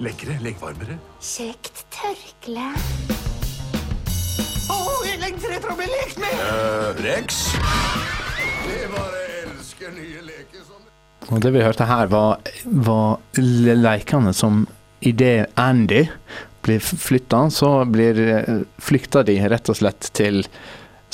Lekre 0.00 0.38
leggvarmere. 0.40 0.96
Kjekt 1.20 1.84
tørkle. 1.92 2.70
Å, 4.68 4.78
jeg 5.06 5.20
lengter 5.22 5.54
etter 5.56 5.72
å 5.72 5.76
bli 5.78 5.86
lekt 5.90 6.18
med! 6.22 6.34
Uh, 6.38 6.90
Rex. 7.04 7.38
Vi 8.68 8.80
bare 8.92 9.22
elsker 9.44 9.94
nye 9.96 10.24
leker 10.26 10.64
som 10.66 11.32
Og 11.32 11.40
det 11.44 11.52
vi 11.54 11.62
hørte 11.64 11.86
her, 11.88 12.10
var, 12.12 12.42
var 12.88 13.18
le- 13.40 13.78
lekene 13.80 14.34
som 14.36 14.66
idet 15.00 15.48
Andy 15.60 16.04
blir 16.66 16.82
flytta, 16.82 17.44
så 17.54 17.70
blir 17.88 18.18
eh, 18.18 18.60
flykta 18.82 19.22
de 19.24 19.36
rett 19.48 19.68
og 19.70 19.76
slett 19.78 20.10
til 20.18 20.42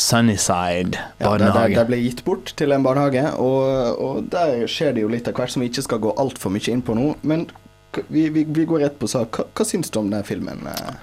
Sunnyside 0.01 0.99
barnehage. 1.21 1.77
Ja, 1.77 1.85
de, 1.85 1.89
ble 1.93 1.99
gitt 2.03 2.25
bort 2.27 2.51
til 2.59 2.73
en 2.75 2.83
barnehage, 2.83 3.27
og, 3.39 4.01
og 4.03 4.25
der 4.33 4.65
skjer 4.71 4.97
det 4.97 5.05
jo 5.05 5.13
litt 5.13 5.29
av 5.31 5.37
hvert 5.39 5.53
som 5.55 5.63
vi 5.63 5.69
ikke 5.71 5.85
skal 5.87 6.01
gå 6.03 6.15
altfor 6.19 6.51
mye 6.55 6.73
inn 6.73 6.83
på 6.83 6.97
nå. 6.99 7.13
Men 7.23 7.45
vi, 8.09 8.25
vi, 8.35 8.43
vi 8.49 8.65
går 8.67 8.83
rett 8.89 8.97
på 8.99 9.07
sak. 9.11 9.37
Hva, 9.39 9.47
hva 9.55 9.69
syns 9.69 9.93
du 9.95 10.01
om 10.01 10.11
den 10.11 10.27
filmen, 10.27 10.65
eh, 10.73 10.97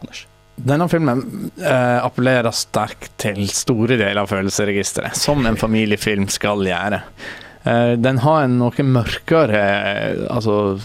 Anders? 0.00 0.24
Denne 0.58 0.88
filmen 0.90 1.20
eh, 1.62 1.98
appellerer 2.02 2.50
sterkt 2.56 3.12
til 3.22 3.44
store 3.52 3.96
deler 4.00 4.22
av 4.24 4.30
følelsesregisteret, 4.32 5.14
som 5.18 5.44
en 5.46 5.56
familiefilm 5.60 6.26
skal 6.32 6.64
gjøre. 6.66 7.02
Eh, 7.64 7.92
den 8.00 8.18
har 8.24 8.44
en 8.46 8.58
noe 8.60 8.84
mørkere 8.86 9.60
eh, 9.62 10.24
altså 10.34 10.78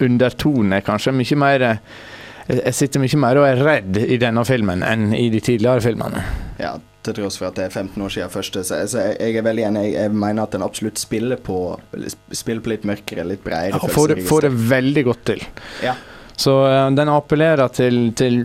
undertone, 0.00 0.80
kanskje. 0.86 1.12
Mye 1.16 1.36
mer 1.40 1.66
eh, 1.68 1.82
Jeg 2.50 2.74
sitter 2.74 3.02
mye 3.02 3.18
mer 3.22 3.38
og 3.38 3.46
er 3.46 3.60
redd 3.62 3.98
i 4.02 4.16
denne 4.18 4.42
filmen 4.48 4.80
enn 4.86 5.10
i 5.14 5.26
de 5.30 5.40
tidligere 5.44 5.84
filmene. 5.84 6.22
Ja, 6.58 6.72
til 7.06 7.14
tross 7.16 7.36
for 7.40 7.48
at 7.50 7.56
det 7.60 7.68
er 7.68 7.74
15 7.76 8.02
år 8.04 8.10
siden 8.12 8.32
første, 8.32 8.64
så, 8.66 8.80
så 8.90 9.04
jeg, 9.06 9.18
jeg 9.22 9.38
er 9.40 9.44
veldig 9.46 9.66
enig. 9.68 9.84
Jeg, 9.90 9.94
jeg 10.08 10.14
mener 10.24 10.42
at 10.48 10.56
den 10.56 10.64
absolutt 10.66 10.98
spiller 11.00 11.38
på, 11.40 11.60
spiller 12.36 12.64
på 12.64 12.72
litt 12.74 12.88
mørkere, 12.88 13.24
litt 13.28 13.44
bredere 13.44 13.78
Ja, 13.78 13.92
får, 13.94 14.14
det- 14.16 14.26
får 14.28 14.48
det 14.48 14.52
veldig 14.72 15.04
godt 15.12 15.22
til. 15.30 15.44
Ja. 15.84 15.94
Så 16.40 16.54
eh, 16.70 16.86
den 16.96 17.10
appellerer 17.12 17.68
til, 17.76 17.98
til 18.16 18.38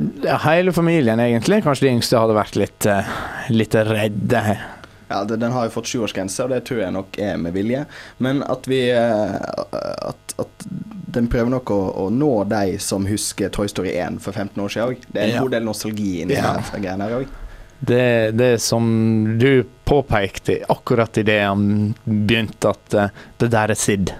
hele 0.43 0.73
familien, 0.75 1.19
egentlig. 1.23 1.61
Kanskje 1.63 1.87
de 1.87 1.93
yngste 1.95 2.19
hadde 2.19 2.35
vært 2.35 2.57
litt, 2.59 2.87
eh, 2.91 3.11
litt 3.55 3.77
redde. 3.87 4.41
Ja, 5.07 5.19
Den 5.29 5.51
har 5.53 5.67
jo 5.67 5.73
fått 5.77 5.87
sjuårsgrense, 5.91 6.43
og 6.43 6.49
det 6.51 6.63
tror 6.67 6.81
jeg 6.81 6.91
nok 6.95 7.19
er 7.21 7.37
med 7.39 7.53
vilje. 7.55 7.83
Men 8.25 8.41
at 8.49 8.65
vi 8.67 8.81
eh, 8.89 9.35
At, 10.09 10.35
at 10.41 10.65
den 11.15 11.29
prøver 11.31 11.53
nok 11.53 11.71
å, 11.71 11.79
å 12.03 12.09
nå 12.11 12.31
de 12.51 12.73
som 12.83 13.05
husker 13.07 13.53
Toy 13.55 13.69
Story 13.71 13.93
1 14.01 14.17
for 14.19 14.35
15 14.35 14.59
år 14.65 14.73
siden 14.73 14.89
òg. 14.91 15.05
Det 15.07 15.21
er 15.21 15.29
en 15.29 15.35
Ja. 15.37 15.43
god 15.45 15.53
del 15.55 15.63
nostalgi 15.69 16.09
inni 16.25 16.35
Ja. 16.35 16.55
de 16.73 16.81
greiene 16.83 17.07
her 17.07 17.19
òg. 17.21 17.29
Det, 17.85 18.03
det 18.35 18.49
som 18.63 18.83
du 19.39 19.63
påpekte 19.87 20.57
akkurat 20.73 21.17
idet 21.21 21.39
han 21.45 21.93
begynte, 22.03 22.73
at 22.73 23.13
det 23.39 23.49
der 23.53 23.71
er 23.71 23.79
Sid. 23.79 24.11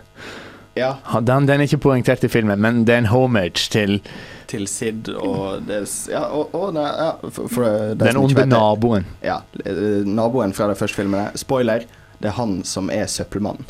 Ja. 0.75 0.93
Den, 1.23 1.47
den 1.47 1.61
er 1.61 1.69
ikke 1.69 1.77
poengtert 1.85 2.23
i 2.23 2.29
filmen, 2.31 2.59
men 2.61 2.83
det 2.87 2.93
er 2.95 3.03
en 3.05 3.11
homage 3.11 3.69
til 3.71 4.01
Til 4.47 4.67
Sid 4.67 5.07
og 5.15 5.69
er 5.71 5.85
Ja, 6.11 6.25
og, 6.27 6.51
og 6.53 6.73
det, 6.75 6.83
ja, 6.83 7.11
for, 7.29 7.47
for 7.47 7.63
de 7.63 7.95
den 8.05 8.17
onde 8.19 8.45
naboen. 8.45 9.05
Ja. 9.23 9.39
eh, 9.65 10.03
Naboen 10.05 10.53
fra 10.53 10.67
de 10.69 10.75
første 10.75 10.95
filmene. 10.99 11.29
Spoiler, 11.35 11.87
det 12.21 12.29
er 12.29 12.35
han 12.37 12.59
som 12.63 12.89
er 12.93 13.07
søppelmannen. 13.07 13.65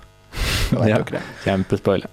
Da 0.72 0.88
Ja. 0.90 0.98
Kjempespoiler. 1.44 2.08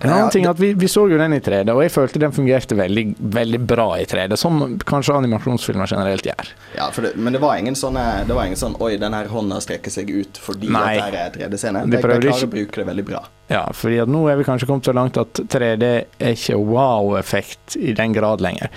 En 0.00 0.10
Ja, 0.10 0.28
ting 0.30 0.46
at 0.46 0.58
vi, 0.60 0.72
vi 0.78 0.88
så 0.88 1.04
jo 1.10 1.18
den 1.18 1.32
i 1.36 1.40
3D, 1.44 1.70
og 1.74 1.82
jeg 1.84 1.92
følte 1.92 2.20
den 2.22 2.32
fungerte 2.32 2.76
veldig, 2.78 3.04
veldig 3.34 3.60
bra 3.68 3.88
i 4.00 4.04
3D, 4.08 4.36
som 4.40 4.78
kanskje 4.88 5.16
animasjonsfilmer 5.18 5.86
generelt 5.90 6.24
gjør. 6.28 6.52
Ja, 6.76 6.88
det, 6.96 7.14
men 7.16 7.32
det 7.36 7.40
var 7.42 7.56
ingen 7.58 7.76
sånn 7.78 7.98
Det 8.28 8.34
var 8.36 8.44
ingen 8.46 8.58
sånn 8.60 8.76
Oi, 8.84 8.94
den 9.00 9.16
her 9.16 9.26
hånda 9.32 9.58
strekker 9.64 9.90
seg 9.92 10.10
ut 10.14 10.38
fordi 10.42 10.70
Nei. 10.72 10.96
at 10.98 11.12
det 11.12 11.24
er 11.24 11.34
3D-scene. 11.48 11.84
De 11.88 11.96
De, 11.96 12.02
klarer 12.02 12.28
ikke- 12.30 12.46
å 12.48 12.52
bruke 12.52 12.80
det 12.82 12.86
veldig 12.92 13.04
bra. 13.08 13.24
Ja, 13.48 13.64
fordi 13.72 13.98
at 14.02 14.08
nå 14.12 14.22
er 14.30 14.36
vi 14.36 14.44
kanskje 14.44 14.66
kommet 14.68 14.84
så 14.88 14.92
langt 14.96 15.16
at 15.20 15.40
3D 15.48 15.84
er 16.20 16.32
ikke 16.36 16.58
wow-effekt 16.60 17.76
i 17.80 17.92
den 17.96 18.12
grad 18.12 18.40
lenger. 18.44 18.68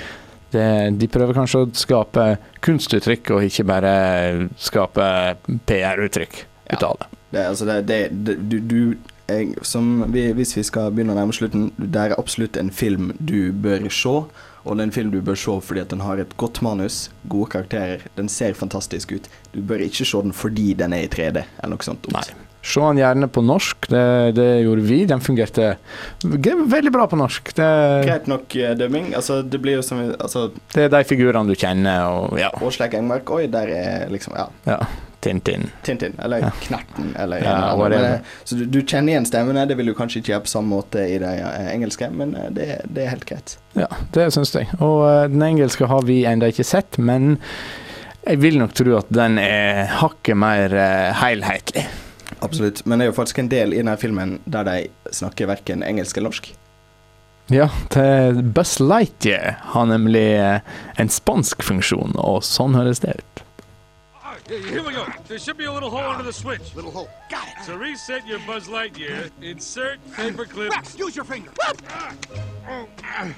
Det, 0.51 0.97
de 0.99 1.07
prøver 1.07 1.33
kanskje 1.37 1.61
å 1.63 1.69
skape 1.79 2.25
kunstuttrykk, 2.65 3.29
og 3.37 3.45
ikke 3.47 3.63
bare 3.69 3.93
skape 4.59 5.05
PR-uttrykk 5.67 6.41
ut 6.73 6.83
av 6.83 6.97
det. 6.99 7.07
Det, 7.31 7.45
altså 7.47 7.65
det, 7.69 7.77
det, 7.87 7.99
det 8.11 8.35
du, 8.51 8.57
du 8.59 8.97
jeg, 9.31 9.65
som 9.67 10.05
vi, 10.13 10.27
Hvis 10.37 10.55
vi 10.57 10.63
skal 10.67 10.91
begynne 10.93 11.15
å 11.15 11.19
nærme 11.19 11.35
slutten 11.35 11.69
Det 11.77 12.05
er 12.05 12.15
absolutt 12.17 12.59
en 12.59 12.71
film 12.71 13.11
du 13.19 13.51
bør 13.51 13.89
se. 13.91 14.15
Og 14.61 14.77
det 14.77 14.83
er 14.83 14.87
en 14.89 14.93
film 14.93 15.11
du 15.13 15.21
bør 15.25 15.39
se 15.39 15.57
fordi 15.65 15.87
den 15.89 16.03
har 16.05 16.21
et 16.21 16.37
godt 16.37 16.61
manus, 16.65 17.09
gode 17.25 17.49
karakterer. 17.55 18.05
Den 18.17 18.29
ser 18.29 18.53
fantastisk 18.57 19.15
ut. 19.15 19.29
Du 19.55 19.61
bør 19.65 19.81
ikke 19.81 20.05
se 20.05 20.21
den 20.21 20.35
fordi 20.37 20.73
den 20.77 20.93
er 20.93 21.07
i 21.07 21.11
3D, 21.11 21.41
eller 21.41 21.75
noe 21.75 21.85
sånt. 21.85 22.09
Nei. 22.13 22.23
Se 22.61 22.81
den 22.83 22.99
gjerne 23.01 23.25
på 23.33 23.41
norsk, 23.41 23.87
det, 23.89 24.05
det 24.37 24.47
gjorde 24.61 24.83
vi. 24.85 24.99
Den 25.09 25.21
fungerte 25.25 25.71
veldig 26.21 26.91
bra 26.93 27.07
på 27.09 27.17
norsk. 27.17 27.53
Det, 27.57 27.69
Greit 28.05 28.29
nok 28.29 28.53
uh, 28.53 28.73
dubbing. 28.77 29.15
Altså, 29.17 29.39
det 29.41 29.61
blir 29.63 29.79
jo 29.79 29.85
som 29.85 30.03
altså, 30.11 30.51
det 30.75 30.85
er 30.85 30.91
de 30.93 31.01
figurene 31.09 31.49
du 31.49 31.57
kjenner, 31.57 32.05
og 32.05 32.37
ja. 32.37 32.51
Åsleik 32.61 32.93
Engmark, 32.99 33.33
oi, 33.33 33.47
der 33.51 33.73
er 33.73 34.13
liksom 34.13 34.37
Ja. 34.37 34.51
ja. 34.69 34.83
Tintin. 35.21 35.69
Tintin, 35.85 36.15
eller 36.23 36.37
Ja. 36.45 36.49
Knerten, 36.63 37.11
eller 37.19 37.43
Ja, 37.43 37.73
eller 37.73 37.85
annen. 37.95 38.13
Eh, 38.13 38.19
Så 38.43 38.55
du, 38.55 38.65
du 38.65 38.81
kjenner 38.81 39.13
igjen 39.13 39.25
stemmene. 39.29 39.67
Det 39.69 39.77
vil 39.77 39.91
du 39.91 39.93
kanskje 39.97 40.19
ikke 40.21 40.33
gjøre 40.33 40.45
på 40.47 40.53
samme 40.53 40.73
måte 40.73 41.03
i 41.05 41.19
det 41.21 41.33
eh, 41.39 41.67
engelske, 41.75 42.09
men 42.09 42.35
eh, 42.35 42.49
det, 42.49 42.67
det 42.89 43.05
er 43.05 43.13
helt 43.13 43.25
greit. 43.29 43.57
Ja, 43.77 43.87
det 44.15 44.31
syns 44.33 44.53
jeg. 44.57 44.67
Og 44.81 45.29
den 45.31 45.43
engelske 45.45 45.85
har 45.87 46.01
vi 46.09 46.23
ennå 46.25 46.49
ikke 46.51 46.65
sett, 46.65 46.97
men 46.97 47.37
jeg 48.25 48.41
vil 48.41 48.57
nok 48.61 48.73
tro 48.77 48.97
at 48.97 49.09
den 49.13 49.37
er 49.41 49.87
hakket 50.01 50.37
mer 50.37 50.73
uh, 50.73 51.09
helhetlig. 51.23 51.87
Absolutt. 52.41 52.83
Men 52.85 52.99
det 52.99 53.05
er 53.07 53.09
jo 53.11 53.15
faktisk 53.17 53.39
en 53.41 53.49
del 53.49 53.73
i 53.73 53.79
denne 53.81 53.95
filmen 53.97 54.35
der 54.45 54.65
de 54.67 54.75
snakker 55.13 55.49
verken 55.49 55.81
engelsk 55.85 56.17
eller 56.17 56.29
norsk. 56.29 56.51
Ja, 57.51 57.67
til 57.89 58.37
Buzz 58.55 58.77
Lightyear 58.79 59.57
har 59.73 59.85
nemlig 59.89 60.27
en 61.01 61.09
spansk 61.11 61.65
funksjon, 61.65 62.13
og 62.15 62.45
sånn 62.47 62.77
høres 62.77 63.01
det 63.03 63.17
ut. 63.19 63.30
Here 64.51 64.83
we 64.83 64.91
go. 64.91 65.07
There 65.29 65.39
should 65.39 65.55
be 65.55 65.63
a 65.63 65.71
little 65.71 65.89
hole 65.89 66.01
under 66.01 66.25
the 66.25 66.33
switch. 66.33 66.75
Little 66.75 66.91
hole. 66.91 67.09
Got 67.29 67.47
it. 67.47 67.53
So 67.63 67.77
reset 67.77 68.27
your 68.27 68.39
Buzz 68.39 68.67
Lightyear. 68.67 69.31
Insert 69.41 70.05
paperclip. 70.11 70.71
Rex, 70.71 70.97
use 70.99 71.15
your 71.15 71.23
finger. 71.23 71.51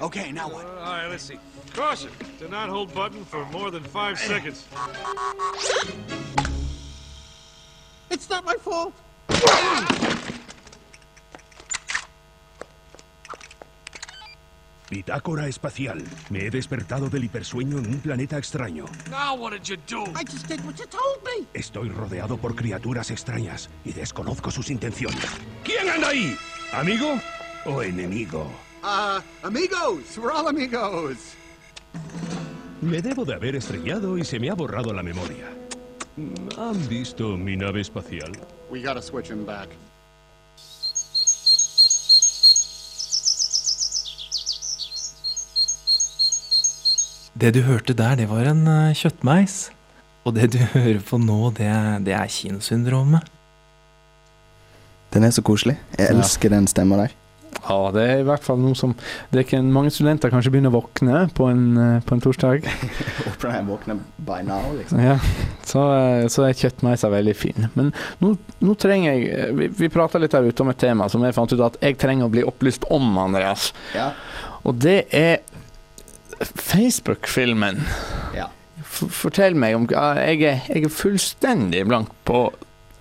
Okay, 0.00 0.32
now 0.32 0.48
what? 0.48 0.66
Uh, 0.66 0.70
all 0.70 0.84
right, 0.84 1.06
let's 1.06 1.22
see. 1.22 1.38
Caution. 1.72 2.10
Do 2.40 2.48
not 2.48 2.68
hold 2.68 2.92
button 2.92 3.24
for 3.24 3.44
more 3.46 3.70
than 3.70 3.84
five 3.84 4.18
seconds. 4.18 4.66
It's 8.10 8.28
not 8.28 8.44
my 8.44 8.54
fault. 8.56 8.92
Bitácora 14.94 15.48
espacial. 15.48 15.98
Me 16.30 16.46
he 16.46 16.50
despertado 16.50 17.10
del 17.10 17.24
hipersueño 17.24 17.78
en 17.78 17.86
un 17.86 17.98
planeta 17.98 18.38
extraño. 18.38 18.84
Now 19.10 19.34
what 19.34 19.50
did 19.50 19.64
you 19.64 19.76
do? 19.88 20.04
I 20.14 20.22
just 20.24 20.46
did 20.46 20.64
what 20.64 20.76
you 20.76 20.86
told 20.86 21.18
me. 21.24 21.48
Estoy 21.52 21.88
rodeado 21.88 22.36
por 22.36 22.54
criaturas 22.54 23.10
extrañas 23.10 23.70
y 23.84 23.92
desconozco 23.92 24.52
sus 24.52 24.70
intenciones. 24.70 25.18
¿Quién 25.64 25.88
anda 25.88 26.10
ahí? 26.10 26.36
¿Amigo 26.72 27.20
o 27.66 27.82
enemigo? 27.82 28.48
Uh, 28.84 29.20
amigos. 29.42 30.16
We're 30.16 30.30
all 30.30 30.46
amigos. 30.46 31.34
Me 32.80 33.02
debo 33.02 33.24
de 33.24 33.34
haber 33.34 33.56
estrellado 33.56 34.16
y 34.16 34.24
se 34.24 34.38
me 34.38 34.48
ha 34.48 34.54
borrado 34.54 34.92
la 34.92 35.02
memoria. 35.02 35.50
¿Han 36.56 36.88
visto 36.88 37.36
mi 37.36 37.56
nave 37.56 37.80
espacial? 37.80 38.30
We 38.70 38.80
gotta 38.80 39.02
switch 39.02 39.28
him 39.28 39.44
back. 39.44 39.70
Det 47.38 47.50
du 47.56 47.62
hørte 47.66 47.94
der, 47.98 48.14
det 48.20 48.28
var 48.30 48.46
en 48.46 48.66
eh, 48.70 48.92
kjøttmeis. 48.94 49.70
Og 50.24 50.36
det 50.36 50.52
du 50.54 50.60
hører 50.76 51.00
på 51.04 51.18
nå, 51.20 51.50
det 51.58 51.66
er, 51.70 51.98
det 52.06 52.14
er 52.16 52.30
kinosyndromet. 52.30 53.26
Den 55.14 55.26
er 55.26 55.34
så 55.34 55.42
koselig. 55.46 55.76
Jeg 55.98 56.08
Ja. 56.10 56.14
elsker 56.18 56.50
den 56.50 56.66
stemma 56.70 56.96
der. 57.04 57.12
Ja, 57.64 57.76
det 57.94 58.02
er 58.02 58.18
i 58.20 58.24
hvert 58.26 58.42
fall 58.44 58.58
noe 58.58 58.74
som 58.76 58.90
det 59.30 59.38
er 59.38 59.44
ikke 59.44 59.60
Mange 59.62 59.88
studenter 59.94 60.28
kanskje 60.28 60.50
begynner 60.52 60.72
å 60.72 60.80
våkne 60.82 61.20
på 61.38 61.46
en, 61.48 61.62
eh, 61.78 62.00
på 62.04 62.16
en 62.16 62.20
torsdag. 62.20 62.66
Håper 63.28 63.62
våkner 63.68 64.00
by 64.26 64.40
now, 64.44 64.66
liksom. 64.74 64.98
Ja, 65.00 65.14
så, 65.64 65.84
eh, 65.94 66.26
så 66.34 66.44
er 66.48 66.58
kjøttmeisa 66.58 67.08
veldig 67.14 67.34
fin. 67.38 67.68
Men 67.78 67.92
nå, 68.20 68.34
nå 68.60 68.74
trenger 68.76 69.14
jeg 69.14 69.54
Vi, 69.56 69.68
vi 69.84 69.88
prata 69.88 70.18
litt 70.20 70.34
her 70.34 70.44
ute 70.50 70.60
om 70.66 70.72
et 70.74 70.78
tema 70.82 71.06
som 71.08 71.22
jeg 71.24 71.34
fant 71.38 71.54
ut 71.54 71.62
at 71.70 71.78
jeg 71.80 71.96
trenger 72.02 72.26
å 72.26 72.32
bli 72.34 72.42
opplyst 72.44 72.84
om, 72.92 73.06
Andreas. 73.22 73.70
Ja. 73.94 74.10
Og 74.66 74.78
det 74.82 75.04
er 75.14 75.38
Facebook-filmen. 76.40 77.82
Ja. 78.36 78.50
Fortell 78.92 79.56
meg 79.58 79.76
om 79.78 79.88
jeg, 79.90 80.42
er, 80.44 80.62
jeg 80.68 80.86
er 80.86 80.92
fullstendig 80.92 81.84
blank 81.88 82.12
på 82.28 82.46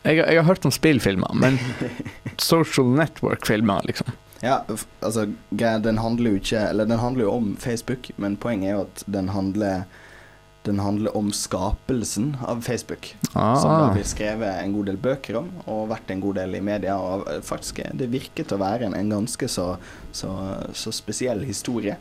jeg, 0.04 0.20
jeg 0.20 0.36
har 0.36 0.48
hørt 0.48 0.66
om 0.68 0.74
spillfilmer, 0.74 1.32
men 1.40 1.60
social 2.52 2.90
network-filmer, 2.98 3.86
liksom. 3.88 4.12
Ja, 4.44 4.58
altså, 5.00 5.30
den 5.56 5.98
handler 6.04 6.34
jo 6.34 6.40
ikke 6.42 6.60
Eller 6.68 6.86
den 6.86 7.00
handler 7.00 7.24
jo 7.24 7.32
om 7.32 7.54
Facebook, 7.56 8.10
men 8.20 8.36
poenget 8.36 8.68
er 8.68 8.74
jo 8.74 8.82
at 8.82 9.04
den 9.08 9.30
handler 9.32 9.86
Den 10.66 10.80
handler 10.80 11.16
om 11.16 11.32
skapelsen 11.32 12.36
av 12.48 12.62
Facebook. 12.62 13.16
Ah. 13.34 13.56
Som 13.60 13.70
det 13.70 13.80
har 13.84 13.96
blitt 13.96 14.08
skrevet 14.08 14.62
en 14.62 14.74
god 14.74 14.86
del 14.88 14.98
bøker 14.98 15.36
om, 15.36 15.50
og 15.68 15.90
vært 15.90 16.12
en 16.14 16.22
god 16.24 16.38
del 16.40 16.56
i 16.56 16.62
media. 16.64 16.96
Og 16.96 17.28
faktisk, 17.44 17.82
det 17.92 18.08
virket 18.14 18.54
å 18.56 18.62
være 18.62 18.88
en, 18.88 18.96
en 18.96 19.12
ganske 19.12 19.50
så, 19.52 19.66
så, 20.16 20.32
så 20.72 20.94
spesiell 20.96 21.44
historie. 21.44 21.98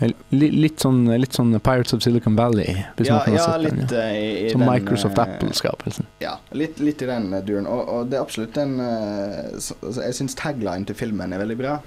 Litt, 0.00 0.80
sånn, 0.80 1.04
litt 1.20 1.32
sånn 1.36 1.52
Pirates 1.60 1.92
of 1.94 2.02
Silicon 2.02 2.34
Valley, 2.36 2.84
Ja, 3.04 3.22
ja, 3.28 3.56
litt 3.58 3.88
den. 3.88 3.98
eh, 3.98 4.12
i- 4.14 4.46
i 4.46 4.50
Som 4.50 4.60
den, 4.64 4.70
Microsoft 4.72 5.18
eh, 5.18 5.22
Apple-skapelsen. 5.24 6.06
Ja, 6.20 6.38
litt, 6.52 6.80
litt 6.80 7.02
i 7.02 7.06
den 7.06 7.32
eh, 7.34 7.40
duren. 7.42 7.66
Og, 7.66 7.88
og 7.88 8.10
det 8.10 8.18
er 8.18 8.22
absolutt 8.22 8.56
en 8.58 8.78
så, 9.60 9.74
Jeg 10.02 10.14
syns 10.14 10.34
tagline 10.34 10.86
til 10.86 10.94
filmen 10.96 11.32
er 11.32 11.38
veldig 11.44 11.58
bra. 11.58 11.80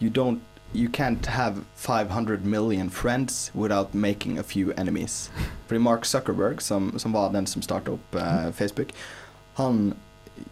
You 0.00 0.10
don't 0.10 0.40
You 0.74 0.90
can't 0.90 1.24
have 1.32 1.62
500 1.76 2.44
million 2.44 2.90
friends 2.90 3.50
without 3.54 3.94
making 3.94 4.38
a 4.38 4.42
few 4.42 4.70
enemies. 4.76 5.30
Fordi 5.66 5.80
Mark 5.80 6.04
Zuckerberg, 6.04 6.60
som, 6.60 6.92
som 6.98 7.12
var 7.12 7.30
den 7.32 7.46
som 7.46 7.62
starta 7.62 7.92
opp 7.94 8.14
eh, 8.14 8.50
Facebook, 8.52 8.88
han 9.54 9.94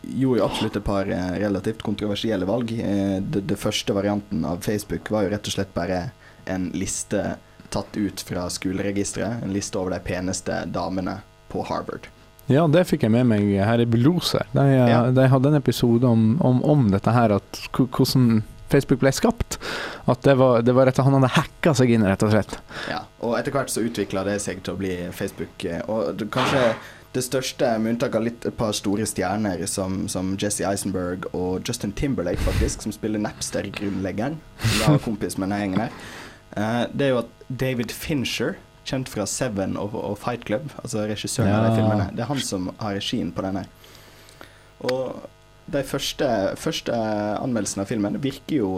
gjorde 0.02 0.38
jo 0.40 0.44
absolutt 0.46 0.76
et 0.80 0.85
par 0.85 1.02
eh, 1.12 1.37
relativt 1.38 1.82
kontroversielle 1.85 2.46
valg. 2.48 2.72
Eh, 2.80 3.20
det, 3.20 3.42
det 3.46 3.59
første 3.61 3.92
varianten 3.92 4.42
av 4.48 4.64
Facebook 4.64 5.11
var 5.12 5.24
jo 5.26 5.35
rett 5.35 5.46
og 5.46 5.52
slett 5.59 5.74
bare 5.76 6.00
en 6.46 6.70
liste 6.74 7.37
tatt 7.74 7.96
ut 7.98 8.20
fra 8.26 8.46
skoleregisteret. 8.52 9.42
En 9.42 9.52
liste 9.54 9.78
over 9.78 9.96
de 9.96 10.00
peneste 10.06 10.62
damene 10.72 11.18
på 11.52 11.64
Harvard. 11.68 12.06
Ja, 12.46 12.66
det 12.70 12.85
fikk 12.87 13.02
jeg 13.02 13.11
med 13.11 13.26
meg 13.26 13.48
her 13.66 13.80
i 13.82 13.87
Beloser. 13.90 14.46
De, 14.54 14.62
Ja. 14.70 15.00
de 15.11 15.24
hadde 15.32 15.48
en 15.50 15.59
episode 15.59 16.06
om, 16.06 16.37
om, 16.46 16.61
om 16.62 16.85
dette 16.92 17.11
her, 17.11 17.32
at 17.40 17.59
hvordan 17.74 18.44
Facebook 18.70 19.00
ble 19.02 19.11
skapt. 19.14 19.59
At 20.06 20.22
det 20.22 20.37
var, 20.38 20.62
det 20.62 20.74
var 20.74 20.87
rett 20.87 20.94
og 20.98 21.02
slett, 21.04 21.11
han 21.11 21.16
hadde 21.20 21.35
hacka 21.40 21.74
seg 21.74 21.90
inn, 21.96 22.06
rett 22.06 22.22
og 22.22 22.30
slett. 22.35 22.54
Ja, 22.90 23.00
og 23.22 23.35
etter 23.38 23.54
hvert 23.54 23.70
så 23.74 23.82
utvikla 23.87 24.22
det 24.26 24.38
seg 24.42 24.62
til 24.62 24.74
å 24.74 24.78
bli 24.78 24.94
Facebook. 25.14 25.64
eh, 25.66 25.82
Og 25.90 26.22
kanskje 26.30 26.62
det 27.16 27.22
største, 27.24 27.78
med 27.80 27.94
unntak 27.96 28.14
av 28.14 28.22
litt 28.26 28.44
et 28.46 28.56
par 28.59 28.74
store 28.76 29.06
stjerner 29.09 29.62
som, 29.66 30.04
som 30.12 30.35
Jesse 30.38 30.66
Eisenberg 30.68 31.26
og 31.32 31.62
Justin 31.66 31.92
Timberlake, 31.96 32.42
faktisk, 32.46 32.82
som 32.85 32.92
spiller 32.94 33.18
Napster-grunnleggeren, 33.22 34.37
som 34.61 34.92
var 34.92 34.98
kompis 35.02 35.38
med 35.38 35.48
denne 35.48 35.62
gjengen 35.64 35.80
her, 35.87 35.90
eh, 35.90 36.25
det 36.57 37.07
er 37.07 37.12
jo 37.14 37.19
at 37.25 37.33
David 37.49 37.92
Fincher 37.92 38.57
kjent 38.87 39.09
fra 39.11 39.27
Seven 39.27 39.77
og, 39.77 39.95
og 39.99 40.16
Fight 40.23 40.45
Club, 40.47 40.71
altså 40.83 41.05
regissøren 41.11 41.53
av 41.53 41.64
de 41.69 41.73
filmene. 41.77 42.11
Det 42.14 42.23
er 42.25 42.31
han 42.31 42.42
som 42.42 42.69
har 42.79 42.95
regien 42.97 43.33
på 43.35 43.42
denne. 43.45 43.64
Og 44.87 45.25
de 45.66 45.83
første, 45.83 46.27
første 46.62 46.95
anmeldelsene 47.42 47.83
av 47.83 47.90
filmen 47.90 48.19
virker 48.23 48.61
jo 48.61 48.69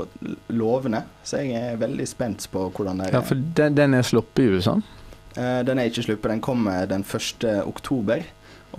lovende, 0.49 1.03
så 1.27 1.43
jeg 1.45 1.59
er 1.75 1.81
veldig 1.81 2.07
spent 2.09 2.47
på 2.53 2.63
hvordan 2.73 3.03
det 3.03 3.11
er. 3.11 3.19
Ja, 3.19 3.25
for 3.29 3.43
den, 3.61 3.77
den 3.77 3.99
er 3.99 4.07
sluppet 4.09 4.47
i 4.47 4.49
USA. 4.57 4.79
Uh, 5.37 5.61
Den 5.69 5.79
er 5.79 5.91
ikke 5.91 6.07
sluppet, 6.07 6.31
den 6.33 6.41
kommer 6.43 6.87
den 6.89 7.05
1. 7.05 7.45
oktober. 7.69 8.25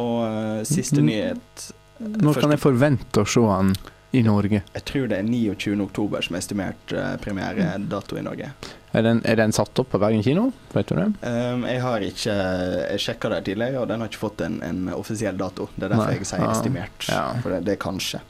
Og 0.02 0.18
uh, 0.26 0.64
siste 0.68 1.00
Mm. 1.02 1.06
nyhet 1.12 1.70
Når 2.00 2.40
kan 2.42 2.52
jeg 2.54 2.60
forvente 2.64 3.22
å 3.22 3.28
se 3.28 3.42
den 3.46 3.74
i 4.12 4.24
Norge? 4.26 4.62
Jeg 4.74 4.84
tror 4.90 5.08
det 5.12 5.18
er 5.20 5.28
29. 5.28 5.76
oktober 5.86 6.22
som 6.26 6.36
er 6.36 6.42
estimert 6.44 6.94
uh, 6.98 7.16
premieredato 7.22 8.18
i 8.18 8.24
Norge. 8.26 8.52
Er 8.98 9.06
den, 9.06 9.20
er 9.24 9.38
den 9.38 9.52
satt 9.54 9.78
opp 9.84 9.92
på 9.94 10.00
Bergen 10.02 10.24
kino? 10.26 10.48
Vet 10.74 10.90
du 10.90 10.96
det? 10.98 11.06
Um, 11.22 11.62
jeg 11.70 11.82
har 11.84 12.02
ikke 12.08 12.34
Jeg 12.34 13.04
sjekka 13.04 13.30
det 13.36 13.44
tidligere, 13.52 13.84
og 13.84 13.88
den 13.92 14.02
har 14.02 14.10
ikke 14.10 14.24
fått 14.24 14.42
en, 14.42 14.58
en 14.66 14.88
offisiell 14.98 15.38
dato. 15.38 15.70
Det 15.76 15.86
er 15.86 15.94
derfor 15.94 16.10
Nei. 16.10 16.18
jeg 16.18 16.30
sier 16.32 16.42
Ja. 16.48 16.52
estimert. 16.56 17.10
Ja. 17.12 17.24
For 17.44 17.54
det, 17.54 17.62
det 17.68 17.76
er 17.78 17.82
kanskje. 17.86 18.24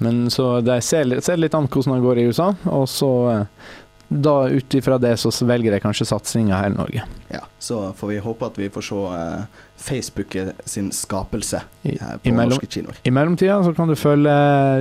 Men 0.00 0.30
så 0.32 0.62
de 0.64 0.78
ser, 0.80 1.10
ser 1.20 1.36
litt 1.36 1.52
an 1.58 1.66
hvordan 1.68 1.98
det 1.98 2.04
går 2.06 2.18
i 2.22 2.28
USA, 2.30 2.46
og 2.72 2.86
så 2.88 3.10
eh, 3.34 3.42
da 4.10 4.48
ut 4.48 4.74
ifra 4.74 4.98
det 4.98 5.12
så 5.22 5.30
velger 5.46 5.76
jeg 5.76 5.82
kanskje 5.84 6.08
satsinga 6.10 6.56
her 6.58 6.72
i 6.72 6.74
Norge. 6.74 7.04
Ja, 7.30 7.44
Så 7.62 7.92
får 7.96 8.08
vi 8.08 8.18
håpe 8.18 8.46
at 8.46 8.58
vi 8.58 8.66
får 8.72 8.82
se 8.82 8.94
uh, 8.94 9.44
Facebook 9.78 10.36
sin 10.64 10.90
skapelse 10.92 11.60
I, 11.82 11.94
her 12.00 12.18
på 12.18 12.32
mellom, 12.34 12.56
norske 12.56 12.66
kinoer. 12.66 12.98
I 13.06 13.12
mellomtida 13.14 13.60
så 13.64 13.74
kan 13.76 13.88
du 13.88 13.94
følge 13.94 14.34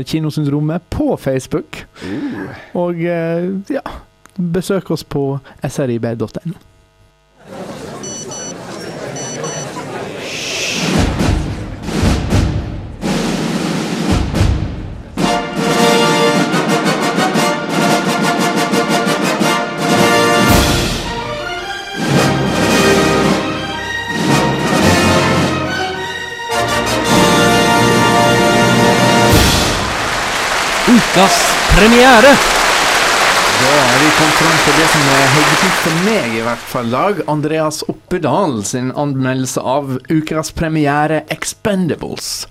Kinosyndromet 0.10 0.82
på 0.90 1.12
Facebook. 1.18 1.84
Uh. 2.02 2.50
Og 2.82 3.04
eh, 3.06 3.52
ja, 3.70 3.86
besøk 4.36 4.90
oss 4.92 5.04
på 5.04 5.38
srib.no. 5.62 6.58
premiere! 31.80 32.32
Da 33.60 33.70
er 33.72 34.00
vi 34.02 34.10
kommet 34.18 34.40
fram 34.40 34.58
til 34.66 34.76
det 34.80 34.88
som 34.92 35.06
er 35.14 35.30
høydepunkt 35.36 35.78
for 35.84 36.02
meg, 36.08 36.34
i 36.36 36.42
hvert 36.44 36.66
fall. 36.72 36.90
Dag. 36.92 37.22
Andreas 37.32 37.80
Oppedal 37.92 38.58
sin 38.68 38.90
anmeldelse 39.00 39.64
av 39.64 39.94
ukas 40.12 40.52
premiere 40.56 41.22
Expendables. 41.32 42.50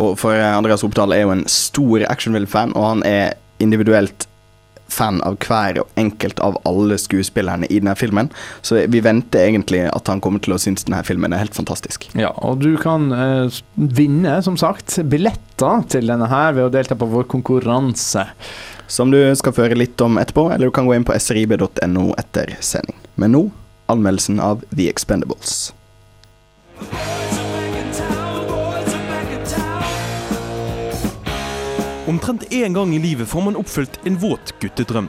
Og 0.00 0.16
for 0.20 0.36
eh, 0.36 0.48
Andreas 0.48 0.84
Oppedal 0.86 1.12
er 1.16 1.26
jo 1.26 1.34
en 1.34 1.44
stor 1.52 2.06
actionfilmfan, 2.08 2.72
og 2.76 2.88
han 2.92 3.04
er 3.08 3.36
individuelt 3.60 4.27
fan 4.92 5.20
av 5.26 5.36
hver 5.44 5.82
og 5.82 6.00
enkelt 6.00 6.40
av 6.44 6.58
alle 6.68 6.98
skuespillerne 7.00 7.68
i 7.68 7.80
denne 7.80 7.94
filmen. 7.98 8.30
Så 8.62 8.80
vi 8.90 9.02
venter 9.04 9.46
egentlig 9.46 9.84
at 9.90 10.10
han 10.10 10.22
kommer 10.24 10.42
til 10.44 10.56
å 10.56 10.60
synes 10.62 10.86
denne 10.88 11.02
filmen 11.06 11.34
er 11.34 11.44
helt 11.44 11.56
fantastisk. 11.56 12.08
Ja, 12.18 12.32
og 12.44 12.64
du 12.64 12.72
kan 12.80 13.12
eh, 13.14 13.60
vinne, 13.74 14.38
som 14.44 14.58
sagt, 14.60 14.98
billetter 15.10 15.84
til 15.92 16.10
denne 16.10 16.30
her 16.30 16.56
ved 16.56 16.68
å 16.68 16.74
delta 16.74 16.98
på 16.98 17.10
vår 17.10 17.28
konkurranse. 17.30 18.26
Som 18.88 19.12
du 19.12 19.20
skal 19.36 19.52
føre 19.52 19.76
litt 19.76 20.00
om 20.00 20.16
etterpå, 20.20 20.48
eller 20.54 20.70
du 20.70 20.74
kan 20.74 20.88
gå 20.88 20.96
inn 20.96 21.04
på 21.08 21.16
srib.no 21.20 22.10
etter 22.16 22.56
sending. 22.64 22.96
Men 23.20 23.36
nå 23.36 23.48
anmeldelsen 23.92 24.40
av 24.40 24.64
The 24.72 24.88
Expendables. 24.88 25.74
Omtrent 32.08 32.52
én 32.52 32.72
gang 32.72 32.94
i 32.94 32.98
livet 32.98 33.28
får 33.28 33.40
man 33.44 33.56
oppfylt 33.56 33.98
en 34.08 34.14
våt 34.16 34.54
guttedrøm. 34.60 35.08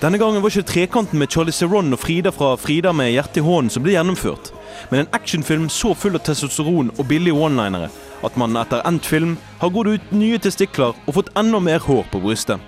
Denne 0.00 0.18
gangen 0.18 0.40
var 0.40 0.48
ikke 0.48 0.70
trekanten 0.70 1.18
med 1.20 1.28
Charlie 1.28 1.52
Theron 1.52 1.92
og 1.92 2.00
Frida 2.00 2.30
fra 2.32 2.54
Frida 2.56 2.92
med 2.96 3.10
hjertet 3.12 3.42
i 3.42 3.44
hånden 3.44 3.68
som 3.72 3.84
ble 3.84 3.92
gjennomført, 3.92 4.48
men 4.88 5.02
en 5.02 5.10
actionfilm 5.12 5.66
så 5.68 5.92
full 5.92 6.16
av 6.16 6.22
testosteron 6.24 6.88
og 6.96 7.08
billige 7.10 7.36
one-linere 7.36 7.90
at 8.24 8.38
man 8.40 8.56
etter 8.56 8.80
endt 8.88 9.04
film 9.04 9.34
har 9.60 9.72
gått 9.74 9.90
ut 9.92 10.14
nye 10.16 10.38
testikler 10.40 10.96
og 11.04 11.16
fått 11.18 11.28
enda 11.36 11.60
mer 11.60 11.84
hår 11.84 12.06
på 12.08 12.22
brystet. 12.24 12.62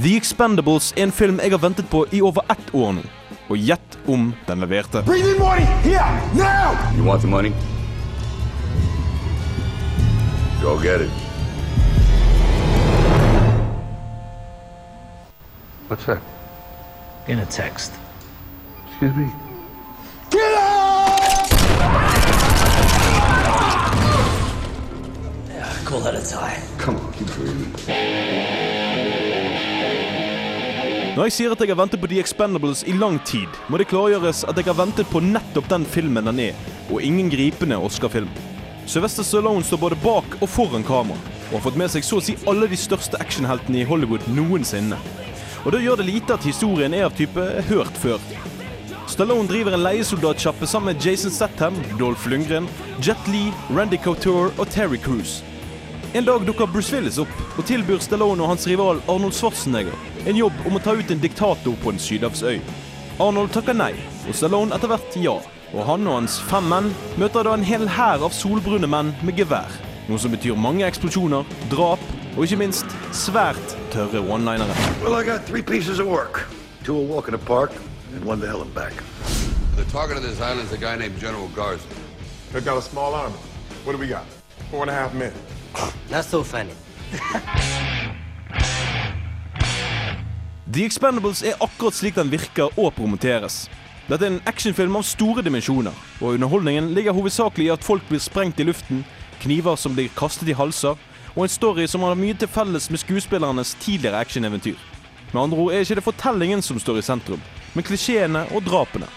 The 0.00 0.16
Expendables 0.18 0.90
er 0.96 1.06
en 1.06 1.14
film 1.14 1.38
jeg 1.38 1.54
har 1.54 1.62
ventet 1.62 1.86
på 1.90 2.02
i 2.10 2.22
over 2.26 2.42
ett 2.50 2.74
år 2.74 2.96
nå, 2.96 3.04
og 3.54 3.68
gjett 3.70 3.98
om 4.10 4.32
den 4.48 4.66
leverte. 4.66 5.04
Bring 5.06 5.22
me 5.22 5.38
money! 5.38 5.62
Here! 5.86 6.10
Now! 6.34 6.74
You 6.98 7.06
want 7.06 7.22
the 7.22 7.30
money? 7.30 7.54
Go 10.60 10.74
get 10.82 11.06
it. 11.06 11.33
What's 15.88 16.06
that? 16.06 16.22
In 17.28 17.40
a 17.40 17.46
text. 17.46 17.92
Excuse 18.88 19.14
me? 19.14 19.28
Get 20.30 20.52
up! 20.56 20.84
Call 25.84 26.00
that 26.00 26.14
a 26.14 26.24
tie. 26.24 26.62
Come 26.78 26.96
on, 26.96 27.12
keep 27.12 27.28
breathing. 27.36 27.74
Når 31.16 31.28
jeg 31.28 31.32
sier 31.32 31.52
at 31.52 31.60
jeg 31.60 31.68
har 31.68 31.78
ventet 31.78 32.00
på 32.00 32.08
The 32.10 32.18
Expendables 32.18 32.80
i 32.88 32.94
lang 32.96 33.20
tid, 33.28 33.46
må 33.68 33.76
det 33.78 33.86
klargjøres 33.92 34.40
at 34.48 34.56
jeg 34.56 34.66
har 34.66 34.78
ventet 34.80 35.06
på 35.12 35.20
nettopp 35.20 35.68
den 35.70 35.84
filmen 35.84 36.24
den 36.26 36.40
er, 36.48 36.56
og 36.88 37.04
ingen 37.04 37.28
gripende 37.30 37.76
Oscar-film. 37.76 38.32
Sylvester 38.86 39.22
Stallone 39.22 39.62
står 39.62 39.84
både 39.84 40.00
bak 40.02 40.40
og 40.40 40.48
foran 40.48 40.82
kamera, 40.82 41.20
og 41.52 41.60
har 41.60 41.66
fått 41.68 41.78
med 41.78 41.92
seg 41.92 42.08
så 42.08 42.18
å 42.18 42.24
si 42.24 42.34
alle 42.50 42.66
de 42.72 42.80
største 42.80 43.20
actionheltene 43.20 43.84
i 43.84 43.86
Hollywood 43.86 44.26
noensinne. 44.32 44.98
Og 45.64 45.72
da 45.72 45.80
gjør 45.80 46.00
det 46.00 46.08
lite 46.10 46.36
at 46.36 46.44
historien 46.44 46.94
er 46.94 47.06
av 47.08 47.16
type 47.16 47.40
hørt 47.70 48.00
før. 48.02 48.20
Stallone 49.08 49.48
driver 49.48 49.76
en 49.76 49.84
leiesoldatsjappe 49.84 50.66
sammen 50.68 50.92
med 50.92 51.04
Jason 51.04 51.32
Statham, 51.32 51.76
Dolph 52.00 52.28
Lundgren, 52.28 52.68
Jet 53.00 53.28
Li, 53.32 53.46
Randy 53.72 54.00
Couture 54.00 54.52
og 54.58 54.68
Terry 54.72 55.00
Cruise. 55.00 55.44
En 56.14 56.24
dag 56.24 56.44
dukker 56.46 56.68
Bruce 56.70 56.94
Willis 56.94 57.18
opp 57.18 57.58
og 57.58 57.64
tilbyr 57.68 58.02
Stallone 58.04 58.44
og 58.44 58.52
hans 58.52 58.68
rival 58.70 59.00
Arnold 59.08 59.34
Schwarzenegger 59.34 59.96
en 60.28 60.38
jobb 60.38 60.60
om 60.68 60.76
å 60.76 60.82
ta 60.82 60.94
ut 60.96 61.10
en 61.12 61.20
diktator 61.20 61.76
på 61.82 61.92
en 61.92 62.00
sydhavsøy. 62.00 62.60
Arnold 63.22 63.52
takker 63.54 63.76
nei, 63.76 63.92
og 64.28 64.36
Stallone 64.36 64.74
etter 64.76 64.90
hvert 64.90 65.18
ja. 65.20 65.36
Og 65.74 65.82
han 65.88 66.06
og 66.06 66.20
hans 66.20 66.38
fem 66.48 66.66
menn 66.70 66.92
møter 67.20 67.46
da 67.46 67.54
en 67.56 67.66
hel 67.66 67.86
hær 67.90 68.22
av 68.24 68.34
solbrune 68.36 68.88
menn 68.90 69.12
med 69.26 69.40
gevær. 69.40 69.72
Noe 70.08 70.20
som 70.20 70.32
betyr 70.34 70.58
mange 70.60 70.86
eksplosjoner, 70.86 71.48
drap 71.72 72.02
og 72.34 72.44
ikke 72.44 72.60
minst 72.60 72.96
svært 73.16 73.74
tørre 73.94 74.20
one-linere. 74.20 74.74
Well, 75.02 75.14
I 75.14 75.24
got 75.24 75.46
three 75.46 75.62
pieces 75.62 75.98
of 76.00 76.06
work. 76.06 76.46
Two 76.84 76.96
a 76.98 77.02
walk 77.02 77.28
in 77.28 77.32
the 77.38 77.46
park, 77.46 77.72
and 78.14 78.24
one 78.24 78.40
to 78.40 78.46
hell 78.46 78.62
and 78.62 78.74
back. 78.74 78.92
The 79.76 79.84
target 79.84 80.16
of 80.16 80.22
this 80.22 80.40
island 80.40 80.66
is 80.66 80.72
a 80.72 80.78
guy 80.78 80.96
named 80.96 81.18
General 81.20 81.48
Garza. 81.54 81.86
They've 82.52 82.64
got 82.64 82.78
a 82.78 82.82
small 82.82 83.14
army. 83.14 83.38
What 83.84 83.92
do 83.92 83.98
we 83.98 84.08
got? 84.08 84.24
Four 84.70 84.82
and 84.82 84.90
a 84.90 84.94
half 84.94 85.14
men. 85.14 85.32
Not 86.10 86.24
so 86.24 86.42
funny. 86.42 86.74
The 90.66 90.84
Expendables 90.84 91.42
er 91.42 91.54
akkurat 91.62 91.94
slik 91.94 92.14
den 92.14 92.30
virker 92.30 92.78
og 92.78 92.94
promoteres. 92.94 93.68
Dette 94.08 94.26
er 94.26 94.32
en 94.34 94.42
actionfilm 94.46 94.96
av 94.98 95.06
store 95.06 95.42
dimensjoner, 95.42 95.94
og 96.20 96.34
underholdningen 96.34 96.90
ligger 96.96 97.14
hovedsakelig 97.14 97.68
i 97.68 97.72
at 97.72 97.84
folk 97.86 98.02
blir 98.08 98.20
sprengt 98.20 98.58
i 98.60 98.66
luften, 98.66 99.04
kniver 99.40 99.78
som 99.78 99.94
blir 99.94 100.10
kastet 100.18 100.50
i 100.50 100.56
halser, 100.58 100.98
og 101.34 101.44
en 101.44 101.52
story 101.52 101.86
som 101.90 102.02
har 102.06 102.18
mye 102.18 102.36
til 102.38 102.50
felles 102.50 102.88
med 102.90 103.02
skuespillernes 103.02 103.74
tidligere 103.82 104.20
actioneventyr. 104.22 104.78
Med 105.32 105.42
andre 105.42 105.58
ord 105.58 105.74
er 105.74 105.82
ikke 105.82 105.98
det 105.98 106.06
fortellingen 106.06 106.62
som 106.62 106.78
står 106.78 107.00
i 107.00 107.06
sentrum, 107.06 107.42
men 107.74 107.86
klisjeene 107.86 108.46
og 108.54 108.62
drapene. 108.66 109.10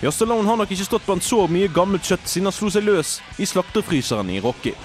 Ja, 0.00 0.12
har 0.12 0.56
nok 0.56 0.70
ikke 0.70 0.84
stått 0.86 1.06
blant 1.06 1.26
så 1.26 1.48
mye 1.50 1.66
gammelt 1.74 2.06
kjøtt 2.06 2.28
siden 2.30 2.46
han 2.46 2.54
slo 2.54 2.70
seg 2.70 2.84
løs 2.86 3.16
i 3.38 3.46
slakterfryseren 3.50 4.30
i 4.30 4.38
Rocky. 4.38 4.76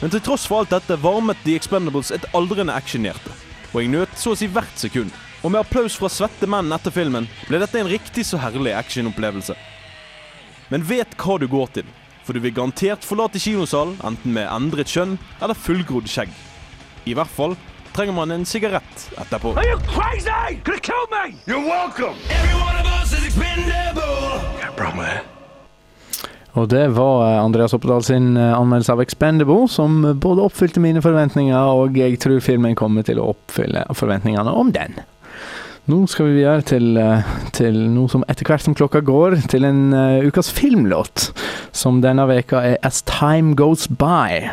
Men 0.00 0.10
til 0.10 0.22
tross 0.24 0.46
for 0.48 0.62
alt 0.62 0.72
dette 0.72 0.96
varmet 0.96 1.36
The 1.44 1.54
Expendables 1.54 2.10
et 2.10 2.24
aldrende 2.32 2.72
actionhjerte. 2.72 3.34
Og 3.74 3.82
jeg 3.82 3.92
nøt 3.92 4.16
så 4.16 4.32
å 4.32 4.38
si 4.38 4.48
hvert 4.48 4.80
sekund. 4.80 5.12
Og 5.42 5.52
med 5.52 5.60
applaus 5.60 5.98
fra 5.98 6.08
svette 6.10 6.48
menn 6.48 6.72
etter 6.72 6.94
filmen 6.94 7.28
ble 7.48 7.60
dette 7.60 7.78
en 7.78 7.90
riktig 7.90 8.24
så 8.24 8.40
herlig 8.40 8.72
actionopplevelse. 8.78 9.54
Men 10.72 10.86
vet 10.88 11.12
hva 11.20 11.36
du 11.38 11.46
går 11.50 11.70
til, 11.76 11.92
for 12.22 12.36
du 12.36 12.42
vil 12.44 12.54
garantert 12.54 13.04
forlate 13.06 13.40
kinosalen 13.42 13.98
enten 14.06 14.34
med 14.36 14.48
endret 14.50 14.90
kjønn 14.92 15.18
eller 15.40 15.58
fullgrodd 15.58 16.08
skjegg. 16.10 16.32
I 17.06 17.16
hvert 17.18 17.32
fall 17.32 17.56
trenger 17.92 18.16
man 18.16 18.30
en 18.30 18.46
sigarett 18.48 19.10
etterpå. 19.18 19.56
Are 19.56 19.66
you 19.66 19.78
crazy? 19.90 20.60
Could 20.64 20.78
have 20.78 20.86
killed 20.86 21.10
me! 21.10 21.36
You're 21.46 21.66
welcome! 21.66 22.16
Every 22.30 22.56
one 22.62 22.76
of 22.80 22.86
us 23.00 23.12
is 23.12 23.26
expendable! 23.26 24.40
Got 24.60 24.70
a 24.70 24.76
problem 24.76 25.04
with 25.04 25.08
that? 25.08 25.32
Og 26.52 26.68
det 26.68 26.88
var 26.92 27.22
eh, 27.24 27.44
Andreas 27.44 27.72
Oppedal 27.72 28.04
sin 28.04 28.36
eh, 28.36 28.52
anmeldelse 28.52 28.92
av 28.92 29.00
Expendable, 29.00 29.68
som 29.68 30.02
både 30.20 30.44
oppfylte 30.44 30.82
mine 30.84 31.00
forventninger, 31.02 31.56
og 31.56 31.96
jeg 31.96 32.18
tror 32.20 32.42
filmen 32.44 32.76
kommer 32.76 33.06
til 33.08 33.20
å 33.22 33.30
oppfylle 33.32 33.86
forventningene 33.96 34.52
om 34.52 34.72
den. 34.74 35.00
Nå 35.90 36.04
skal 36.06 36.28
vi 36.28 36.36
videre 36.36 36.62
til, 36.62 36.96
eh, 36.96 37.30
til 37.50 37.74
noe 37.90 38.10
som 38.10 38.22
etter 38.30 38.46
hvert 38.46 38.62
som 38.62 38.74
klokka 38.78 39.00
går, 39.02 39.34
til 39.50 39.66
en 39.66 39.90
uh, 39.90 40.22
ukas 40.22 40.52
filmlåt. 40.54 41.32
Som 41.74 41.98
denne 42.04 42.22
veka 42.30 42.60
er 42.62 42.76
As 42.86 43.02
Time 43.02 43.56
Goes 43.58 43.88
By. 43.90 44.46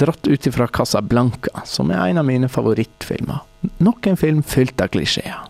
Dratt 0.00 0.24
ut 0.24 0.48
ifra 0.48 0.70
Casablanca, 0.72 1.66
som 1.68 1.92
er 1.92 2.06
en 2.06 2.22
av 2.22 2.24
mine 2.24 2.48
favorittfilmer. 2.48 3.44
Nok 3.84 4.08
en 4.08 4.16
film 4.16 4.40
fylt 4.42 4.80
av 4.80 4.88
klisjeer. 4.96 5.44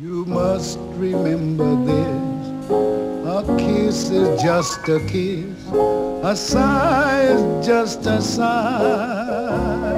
You 0.00 0.24
must 0.24 0.78
remember 0.96 1.76
this. 1.84 2.38
A 3.28 3.44
kiss 3.58 4.08
is 4.08 4.42
just 4.42 4.88
a 4.88 5.00
kiss. 5.04 5.68
A 6.24 6.34
sigh 6.34 7.28
is 7.28 7.66
just 7.66 8.06
a 8.06 8.22
sigh. 8.22 9.97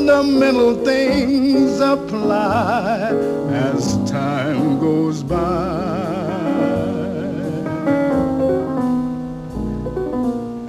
Fundamental 0.00 0.82
things 0.82 1.78
apply 1.78 3.10
as 3.52 3.98
time 4.10 4.80
goes 4.80 5.22
by. 5.22 5.36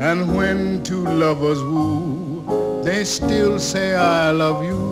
And 0.01 0.35
when 0.35 0.83
two 0.83 1.05
lovers 1.05 1.63
woo, 1.63 2.83
they 2.83 3.05
still 3.05 3.57
say 3.57 3.95
I 3.95 4.31
love 4.31 4.65
you. 4.65 4.83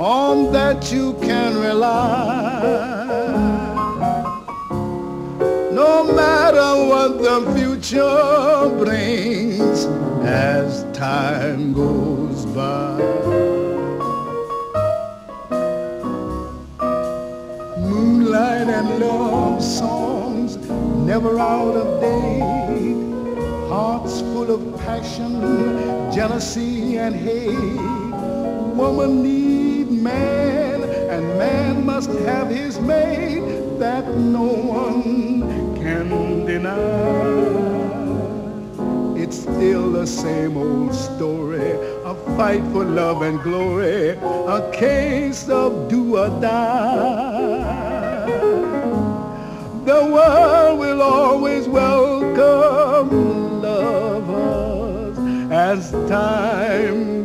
On 0.00 0.52
that 0.52 0.90
you 0.90 1.14
can 1.22 1.56
rely. 1.56 2.66
No 5.70 6.12
matter 6.12 6.70
what 6.90 7.22
the 7.22 7.38
future 7.54 8.68
brings 8.84 9.84
as 10.26 10.83
time 10.94 11.72
goes 11.72 12.46
by. 12.46 12.96
Moonlight 17.78 18.68
and 18.68 19.00
love 19.00 19.60
songs 19.60 20.56
never 21.04 21.38
out 21.40 21.74
of 21.74 22.00
date. 22.00 23.68
Hearts 23.68 24.20
full 24.20 24.50
of 24.52 24.80
passion, 24.84 25.40
jealousy 26.12 26.96
and 26.96 27.16
hate. 27.16 27.80
Woman 28.78 29.22
need 29.22 29.90
man, 29.90 30.82
and 31.10 31.26
man 31.38 31.84
must 31.84 32.10
have 32.20 32.48
his 32.48 32.78
mate 32.78 33.78
that 33.80 34.06
no 34.16 34.44
one 34.44 35.74
can 35.74 36.46
deny. 36.46 37.23
It's 39.34 39.42
still 39.42 39.90
the 39.90 40.06
same 40.06 40.56
old 40.56 40.94
story, 40.94 41.72
a 42.04 42.14
fight 42.36 42.62
for 42.70 42.84
love 42.84 43.22
and 43.22 43.42
glory, 43.42 44.10
a 44.10 44.70
case 44.72 45.48
of 45.48 45.88
do 45.88 46.18
or 46.18 46.28
die. 46.40 48.30
The 49.84 50.04
world 50.14 50.78
will 50.78 51.02
always 51.02 51.66
welcome 51.66 53.10
lovers 53.60 55.18
as 55.50 55.90
time 56.08 57.23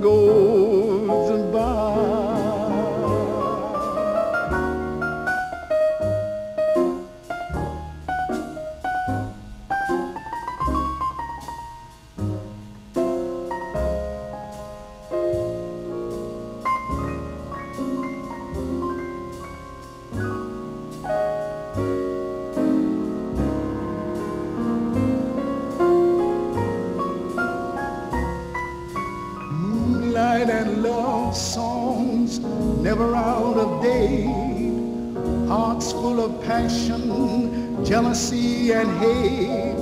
passion, 36.60 37.86
jealousy 37.86 38.72
and 38.74 38.90
hate. 39.00 39.76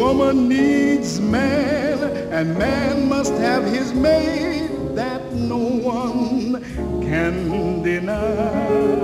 Woman 0.00 0.48
needs 0.48 1.20
man, 1.20 1.98
and 2.32 2.56
man 2.58 3.08
must 3.08 3.34
have 3.34 3.64
his 3.64 3.92
mate 3.92 4.70
that 4.94 5.22
no 5.32 5.58
one 5.58 6.62
can 7.02 7.82
deny. 7.82 8.94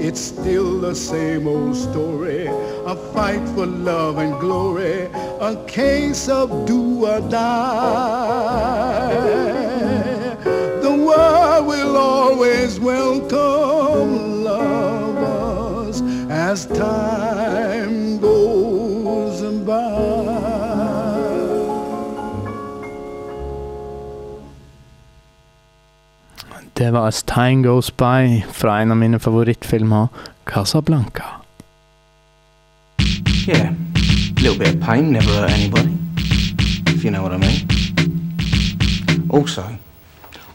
It's 0.00 0.20
still 0.20 0.80
the 0.80 0.94
same 0.94 1.46
old 1.46 1.76
story, 1.76 2.46
a 2.92 2.96
fight 3.12 3.46
for 3.54 3.66
love 3.66 4.18
and 4.18 4.38
glory, 4.40 5.08
a 5.50 5.54
case 5.66 6.28
of 6.28 6.66
do 6.66 7.06
or 7.06 7.20
die. 7.20 8.50
As 16.50 16.66
time 16.66 18.18
goes 18.18 19.40
by. 19.66 20.40
Det 26.72 26.90
var 26.90 27.06
As 27.06 27.22
Time 27.22 27.62
Goes 27.62 27.90
By 27.90 28.42
fra 28.52 28.80
en 28.82 28.90
av 28.90 28.96
mine 28.96 29.18
favorittfilmer, 29.18 30.08
Casablanca. 30.44 31.24
Yeah, 33.46 33.70
a 33.70 34.42
little 34.42 34.58
bit 34.58 34.74
of 34.74 34.80
pain 34.80 35.12
never 35.12 35.30
hurt 35.30 35.50
anybody, 35.50 35.96
if 36.86 37.04
you 37.04 37.10
know 37.10 37.22
what 37.22 37.32
I 37.32 37.38
mean. 37.38 37.68
Also, 39.30 39.62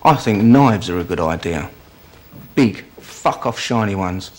I 0.04 0.16
think 0.16 0.44
knives 0.44 0.90
are 0.90 1.00
a 1.00 1.04
good 1.04 1.22
idea. 1.22 1.70
Big, 2.56 2.84
fuck 3.00 3.46
off 3.46 3.60
shiny 3.60 3.96
ones. 3.96 4.32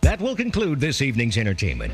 That 0.00 0.20
will 0.20 0.36
conclude 0.36 0.80
this 0.80 1.02
evening's 1.02 1.36
entertainment. 1.36 1.92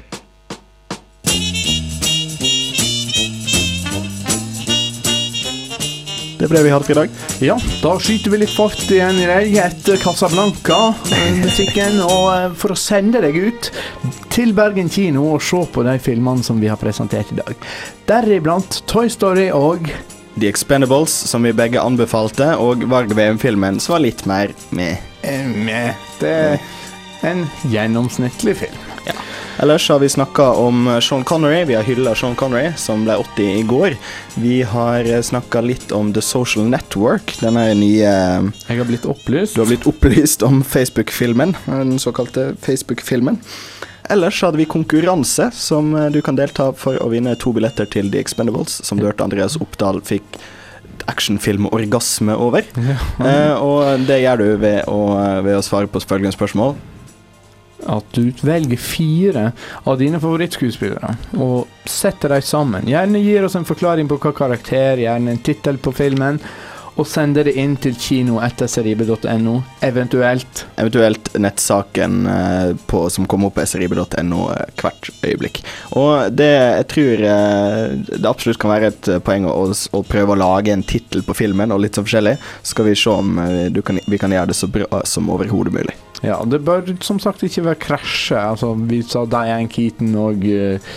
Det 6.38 6.48
ble 6.50 6.60
vi 6.66 6.70
hadde 6.70 6.84
for 6.84 6.92
i 6.92 6.96
dag. 6.98 7.10
Ja, 7.40 7.54
da 7.80 7.94
skyter 8.02 8.32
vi 8.34 8.38
litt 8.42 8.52
fart 8.52 8.90
igjen 8.92 9.16
i 9.22 9.28
deg 9.30 9.54
etter 9.64 9.96
Casablanca-musikken. 10.02 12.02
Og 12.04 12.26
eh, 12.34 12.50
for 12.60 12.74
å 12.74 12.76
sende 12.76 13.22
deg 13.24 13.38
ut 13.46 13.70
til 14.34 14.52
Bergen 14.52 14.90
kino 14.92 15.30
og 15.32 15.40
se 15.46 15.62
på 15.72 15.86
de 15.86 15.96
filmene 16.04 16.44
som 16.44 16.60
vi 16.60 16.68
har 16.68 16.76
presentert 16.80 17.32
i 17.32 17.38
dag. 17.40 17.64
Deriblant 18.10 18.82
Toy 18.90 19.08
Story 19.08 19.48
og 19.56 19.88
The 20.36 20.50
Expendables, 20.50 21.14
som 21.30 21.46
vi 21.46 21.54
begge 21.56 21.80
anbefalte, 21.80 22.52
og 22.60 22.84
Varg 22.92 23.16
VM-filmen, 23.16 23.80
som 23.80 23.96
var 23.96 24.04
litt 24.04 24.26
mer 24.28 24.52
med. 24.74 25.13
Eh, 25.24 25.46
med. 25.48 25.94
Det 26.20 26.32
er 26.32 26.58
en 27.24 27.46
gjennomsnittlig 27.72 28.56
film. 28.56 28.80
Ja. 29.06 29.12
Ellers 29.62 29.88
har 29.88 29.98
vi 29.98 30.08
snakka 30.08 30.50
om 30.52 31.00
Sean 31.02 31.24
Connery. 31.24 31.64
Vi 31.64 31.74
har 31.74 31.82
hylla 31.82 32.14
Sean 32.14 32.34
Connery, 32.34 32.72
som 32.76 33.04
ble 33.04 33.16
80 33.16 33.50
i 33.58 33.62
går. 33.62 33.96
Vi 34.34 34.62
har 34.62 35.06
snakka 35.22 35.60
litt 35.60 35.92
om 35.92 36.12
The 36.14 36.22
Social 36.22 36.66
Network, 36.66 37.36
denne 37.40 37.68
nye 37.78 38.10
Jeg 38.10 38.78
har 38.80 38.88
blitt 38.88 39.06
opplyst. 39.06 39.54
Du 39.54 39.62
har 39.62 39.70
blitt 39.70 39.86
opplyst 39.86 40.42
om 40.42 40.64
Facebook-filmen, 40.64 41.54
den 41.66 41.98
såkalte 41.98 42.54
Facebook-filmen. 42.60 43.38
Ellers 44.10 44.42
hadde 44.42 44.60
vi 44.60 44.64
konkurranse, 44.68 45.50
som 45.54 45.94
du 46.12 46.20
kan 46.22 46.36
delta 46.36 46.72
for 46.76 46.98
å 47.00 47.08
vinne 47.12 47.36
to 47.40 47.54
billetter 47.56 47.88
til 47.88 48.10
The 48.12 48.20
Expendables, 48.20 48.82
som 48.84 49.00
du 49.00 49.06
hørte 49.06 49.24
Andreas 49.24 49.56
Oppdal 49.56 50.02
fikk 50.04 50.36
actionfilm-orgasme 51.10 52.36
over. 52.38 52.66
Eh, 53.24 53.54
og 53.58 54.04
det 54.08 54.20
gjør 54.22 54.42
du 54.42 54.48
ved 54.62 54.82
å, 54.90 54.98
ved 55.44 55.58
å 55.58 55.64
svare 55.64 55.90
på 55.90 56.02
følgende 56.02 56.34
spørsmål. 56.34 56.76
At 57.90 58.06
du 58.16 58.30
velger 58.46 58.80
fire 58.80 59.48
av 59.84 59.98
dine 60.00 60.20
favorittskuespillere 60.22 61.16
og 61.36 61.88
setter 61.90 62.32
dem 62.32 62.44
sammen. 62.44 62.86
Gjerne 62.88 63.20
gir 63.20 63.44
oss 63.44 63.58
en 63.58 63.66
forklaring 63.68 64.08
på 64.08 64.18
hva 64.22 64.32
karakter, 64.36 65.02
gjerne 65.04 65.34
en 65.34 65.42
tittel 65.44 65.80
på 65.82 65.92
filmen. 65.96 66.40
Og 66.94 67.08
sender 67.10 67.48
det 67.48 67.56
inn 67.58 67.74
til 67.80 67.96
kino 67.98 68.38
etter 68.44 68.68
seribe.no, 68.70 69.54
eventuelt. 69.82 70.62
Eventuelt 70.78 71.32
nettsaken 71.42 72.20
eh, 72.30 72.68
på, 72.86 73.00
som 73.10 73.26
kommer 73.30 73.50
opp 73.50 73.58
på 73.58 73.66
srib.no 73.66 74.44
eh, 74.54 74.68
hvert 74.78 75.10
øyeblikk. 75.26 75.62
Og 75.98 76.30
det 76.30 76.52
jeg 76.52 76.86
tror 76.94 77.24
eh, 77.32 77.82
det 78.12 78.30
absolutt 78.30 78.60
kan 78.62 78.74
være 78.76 78.92
et 78.92 79.10
poeng 79.26 79.48
å, 79.50 79.58
å 79.74 80.04
prøve 80.06 80.36
å 80.36 80.38
lage 80.38 80.74
en 80.74 80.86
tittel 80.86 81.26
på 81.26 81.34
filmen, 81.34 81.74
og 81.74 81.82
litt 81.82 81.98
sånn 81.98 82.06
forskjellig. 82.06 82.36
Så 82.62 82.76
skal 82.76 82.88
vi 82.90 82.96
se 82.98 83.10
om 83.10 83.42
kan, 83.84 83.98
vi 84.06 84.20
kan 84.20 84.34
gjøre 84.34 84.52
det 84.52 84.58
så 84.58 84.70
bra 84.70 85.02
som 85.08 85.30
overhodet 85.34 85.74
mulig. 85.74 85.98
Ja, 86.24 86.38
det 86.46 86.62
bør 86.64 86.86
som 87.04 87.18
sagt 87.20 87.42
ikke 87.44 87.66
være 87.66 87.82
krasje. 87.82 88.38
Altså, 88.38 88.72
vi 88.88 89.02
sa 89.04 89.26
Diane 89.28 89.68
Keaton 89.68 90.14
og 90.16 90.46
uh, 90.46 90.96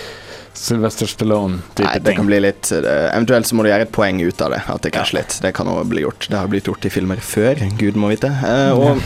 Sylvester 0.57 1.05
Stallone-type 1.09 1.91
ting. 1.93 2.03
det 2.03 2.15
kan 2.17 2.25
bli 2.29 2.39
litt 2.41 2.71
eh, 2.73 3.07
Eventuelt 3.13 3.47
så 3.47 3.57
må 3.57 3.63
du 3.65 3.69
gjøre 3.69 3.85
et 3.85 3.93
poeng 3.93 4.19
ut 4.23 4.41
av 4.41 4.55
det. 4.55 4.63
At 4.73 4.83
det 4.83 4.91
krasjer 4.95 5.19
litt. 5.19 5.37
Det 5.43 5.53
kan 5.57 5.69
også 5.69 5.85
bli 5.91 6.03
gjort. 6.03 6.27
Det 6.31 6.39
har 6.39 6.49
blitt 6.51 6.67
gjort 6.69 6.87
i 6.87 6.91
filmer 6.93 7.21
før, 7.21 7.61
gud 7.77 7.99
må 7.99 8.09
vite. 8.11 8.31
Eh, 8.33 8.73
og 8.73 9.01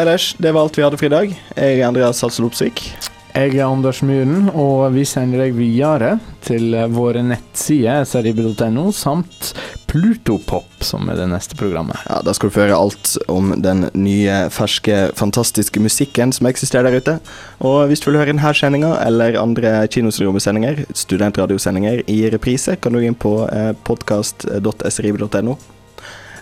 ellers, 0.00 0.32
det 0.42 0.52
var 0.56 0.66
alt 0.66 0.78
vi 0.78 0.84
hadde 0.86 0.98
for 1.00 1.06
i 1.10 1.14
dag. 1.14 1.38
Jeg 1.54 1.78
er 1.78 1.86
Andreas 1.86 2.22
Halsel 2.24 2.48
Opsvik. 2.50 2.88
Jeg 3.30 3.54
er 3.54 3.68
Anders 3.68 4.00
Muren, 4.02 4.48
og 4.58 4.90
vi 4.96 5.04
sender 5.06 5.44
deg 5.44 5.54
videre 5.54 6.16
til 6.42 6.74
våre 6.90 7.22
nettsider 7.22 8.02
srib.no 8.08 8.88
samt 8.90 9.52
Plutopop, 9.90 10.82
som 10.82 11.06
er 11.10 11.18
det 11.18 11.28
neste 11.30 11.54
programmet. 11.58 11.98
Ja, 12.08 12.20
Da 12.26 12.34
skal 12.34 12.50
du 12.50 12.56
få 12.56 12.64
høre 12.64 12.78
alt 12.78 13.14
om 13.30 13.54
den 13.62 13.86
nye, 13.94 14.50
ferske, 14.50 15.12
fantastiske 15.18 15.82
musikken 15.82 16.34
som 16.34 16.50
eksisterer 16.50 16.90
der 16.90 16.98
ute. 16.98 17.18
Og 17.62 17.86
hvis 17.90 18.02
du 18.02 18.10
vil 18.10 18.18
høre 18.18 18.34
denne 18.34 18.54
sendinga 18.54 18.96
eller 19.06 19.38
andre 19.38 19.86
kinosyndromesendinger, 19.86 20.84
studentradiosendinger, 20.90 22.02
i 22.10 22.22
reprise, 22.34 22.76
kan 22.82 22.92
du 22.92 22.98
gå 22.98 23.10
inn 23.12 23.18
på 23.18 23.36
eh, 23.46 23.72
podkast.srib.no. 23.86 25.58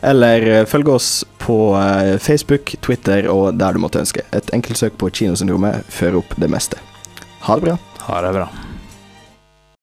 Eller 0.03 0.47
eh, 0.47 0.65
følg 0.69 0.89
oss 0.93 1.11
på 1.43 1.59
eh, 1.81 2.17
Facebook, 2.23 2.77
Twitter 2.85 3.29
og 3.33 3.59
der 3.59 3.75
du 3.75 3.83
måtte 3.83 4.03
ønske. 4.03 4.25
Et 4.37 4.55
enkelt 4.55 4.81
søk 4.81 4.99
på 5.01 5.11
Kinosyndromet 5.11 5.87
fører 5.93 6.21
opp 6.23 6.39
det 6.39 6.51
meste. 6.53 6.81
Ha 7.49 7.59
det 7.59 7.71
bra. 7.71 7.79
Ha 8.09 8.25
det 8.27 8.35
bra. 8.37 8.49